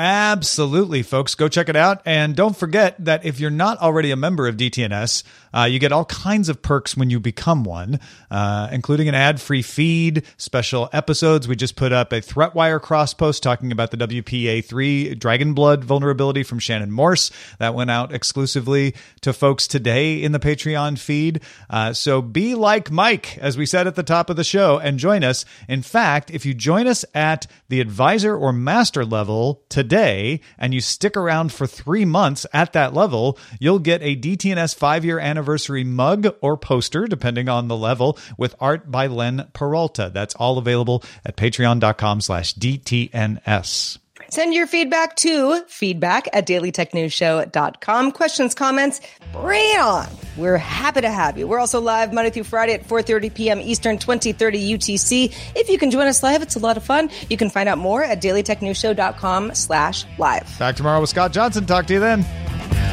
Absolutely, 0.00 1.02
folks. 1.02 1.34
Go 1.34 1.46
check 1.46 1.68
it 1.68 1.76
out. 1.76 2.00
And 2.06 2.34
don't 2.34 2.56
forget 2.56 2.96
that 3.04 3.26
if 3.26 3.38
you're 3.38 3.50
not 3.50 3.76
already 3.82 4.10
a 4.10 4.16
member 4.16 4.48
of 4.48 4.56
DTNS, 4.56 5.22
uh, 5.52 5.64
you 5.64 5.78
get 5.78 5.92
all 5.92 6.06
kinds 6.06 6.48
of 6.48 6.62
perks 6.62 6.96
when 6.96 7.10
you 7.10 7.20
become 7.20 7.64
one, 7.64 8.00
uh, 8.30 8.70
including 8.72 9.10
an 9.10 9.14
ad 9.14 9.42
free 9.42 9.60
feed, 9.60 10.22
special 10.38 10.88
episodes. 10.94 11.46
We 11.46 11.54
just 11.54 11.76
put 11.76 11.92
up 11.92 12.14
a 12.14 12.22
Threatwire 12.22 12.80
cross 12.80 13.12
post 13.12 13.42
talking 13.42 13.72
about 13.72 13.90
the 13.90 13.98
WPA3 13.98 15.18
Dragon 15.18 15.52
Blood 15.52 15.84
vulnerability 15.84 16.44
from 16.44 16.60
Shannon 16.60 16.90
Morse. 16.90 17.30
That 17.58 17.74
went 17.74 17.90
out 17.90 18.10
exclusively 18.14 18.94
to 19.20 19.34
folks 19.34 19.68
today 19.68 20.22
in 20.22 20.32
the 20.32 20.40
Patreon 20.40 20.98
feed. 20.98 21.42
Uh, 21.68 21.92
so 21.92 22.22
be 22.22 22.54
like 22.54 22.90
Mike, 22.90 23.36
as 23.36 23.58
we 23.58 23.66
said 23.66 23.86
at 23.86 23.96
the 23.96 24.02
top 24.02 24.30
of 24.30 24.36
the 24.36 24.44
show, 24.44 24.78
and 24.78 24.98
join 24.98 25.22
us. 25.22 25.44
In 25.68 25.82
fact, 25.82 26.30
if 26.30 26.46
you 26.46 26.54
join 26.54 26.86
us 26.86 27.04
at 27.14 27.46
the 27.68 27.82
advisor 27.82 28.34
or 28.34 28.50
master 28.50 29.04
level 29.04 29.62
today 29.68 29.89
and 29.92 30.72
you 30.72 30.80
stick 30.80 31.16
around 31.16 31.52
for 31.52 31.66
three 31.66 32.04
months 32.04 32.46
at 32.52 32.72
that 32.72 32.94
level, 32.94 33.38
you'll 33.58 33.78
get 33.78 34.02
a 34.02 34.16
DTNS 34.16 34.74
five 34.74 35.04
year 35.04 35.18
anniversary 35.18 35.50
anniversary 35.50 35.84
mug 35.84 36.36
or 36.40 36.56
poster, 36.56 37.06
depending 37.06 37.48
on 37.48 37.68
the 37.68 37.76
level, 37.76 38.18
with 38.36 38.54
art 38.60 38.90
by 38.90 39.06
Len 39.06 39.48
Peralta. 39.52 40.10
That's 40.12 40.34
all 40.34 40.58
available 40.58 41.02
at 41.24 41.36
patreon.com 41.36 42.20
slash 42.20 42.54
DTNS. 42.54 43.98
Send 44.30 44.54
your 44.54 44.68
feedback 44.68 45.16
to 45.16 45.64
feedback 45.66 46.28
at 46.32 46.46
dailytechnewsshow.com. 46.46 48.12
Questions, 48.12 48.54
comments, 48.54 49.00
bring 49.32 49.74
it 49.74 49.80
on. 49.80 50.06
We're 50.36 50.56
happy 50.56 51.00
to 51.00 51.10
have 51.10 51.36
you. 51.36 51.48
We're 51.48 51.58
also 51.58 51.80
live 51.80 52.12
Monday 52.12 52.30
through 52.30 52.44
Friday 52.44 52.74
at 52.74 52.86
4.30 52.86 53.34
p.m. 53.34 53.60
Eastern, 53.60 53.98
2030 53.98 54.78
UTC. 54.78 55.34
If 55.56 55.68
you 55.68 55.78
can 55.78 55.90
join 55.90 56.06
us 56.06 56.22
live, 56.22 56.42
it's 56.42 56.54
a 56.54 56.60
lot 56.60 56.76
of 56.76 56.84
fun. 56.84 57.10
You 57.28 57.36
can 57.36 57.50
find 57.50 57.68
out 57.68 57.78
more 57.78 58.04
at 58.04 58.22
dailytechnewsshow.com 58.22 59.56
slash 59.56 60.06
live. 60.16 60.58
Back 60.60 60.76
tomorrow 60.76 61.00
with 61.00 61.10
Scott 61.10 61.32
Johnson. 61.32 61.66
Talk 61.66 61.86
to 61.86 61.94
you 61.94 62.00
then. 62.00 62.22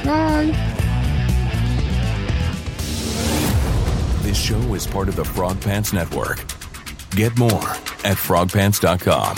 Bye. 0.03 0.73
This 4.23 4.41
show 4.41 4.73
is 4.73 4.87
part 4.87 5.07
of 5.07 5.15
the 5.15 5.23
Frog 5.23 5.61
Pants 5.61 5.93
Network. 5.93 6.43
Get 7.11 7.37
more 7.37 7.69
at 8.03 8.17
frogpants.com. 8.17 9.37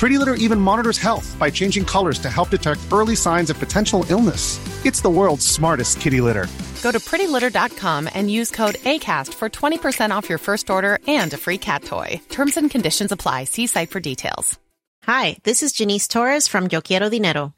Pretty 0.00 0.16
Litter 0.16 0.32
even 0.36 0.58
monitors 0.58 0.96
health 0.96 1.36
by 1.38 1.50
changing 1.50 1.84
colors 1.84 2.18
to 2.20 2.30
help 2.30 2.48
detect 2.48 2.80
early 2.90 3.14
signs 3.14 3.50
of 3.50 3.58
potential 3.58 4.06
illness. 4.08 4.58
It's 4.86 5.02
the 5.02 5.10
world's 5.10 5.46
smartest 5.46 6.00
kitty 6.00 6.22
litter. 6.22 6.46
Go 6.82 6.90
to 6.90 6.98
prettylitter.com 6.98 8.08
and 8.14 8.30
use 8.30 8.50
code 8.50 8.76
ACAST 8.76 9.34
for 9.34 9.50
20% 9.50 10.10
off 10.10 10.26
your 10.26 10.38
first 10.38 10.70
order 10.70 11.00
and 11.06 11.30
a 11.34 11.36
free 11.36 11.58
cat 11.58 11.84
toy. 11.84 12.18
Terms 12.30 12.56
and 12.56 12.70
conditions 12.70 13.12
apply. 13.12 13.44
See 13.44 13.66
site 13.66 13.90
for 13.90 14.00
details. 14.00 14.58
Hi, 15.04 15.36
this 15.42 15.62
is 15.62 15.72
Janice 15.72 16.08
Torres 16.08 16.48
from 16.48 16.68
Yo 16.72 16.80
Quiero 16.80 17.10
Dinero. 17.10 17.52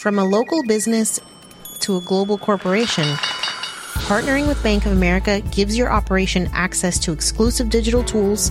From 0.00 0.18
a 0.18 0.24
local 0.24 0.64
business 0.64 1.20
to 1.78 1.96
a 1.96 2.00
global 2.00 2.38
corporation, 2.38 3.04
partnering 4.08 4.48
with 4.48 4.60
Bank 4.64 4.84
of 4.84 4.90
America 4.90 5.40
gives 5.52 5.78
your 5.78 5.92
operation 5.92 6.48
access 6.54 6.98
to 6.98 7.12
exclusive 7.12 7.70
digital 7.70 8.02
tools, 8.02 8.50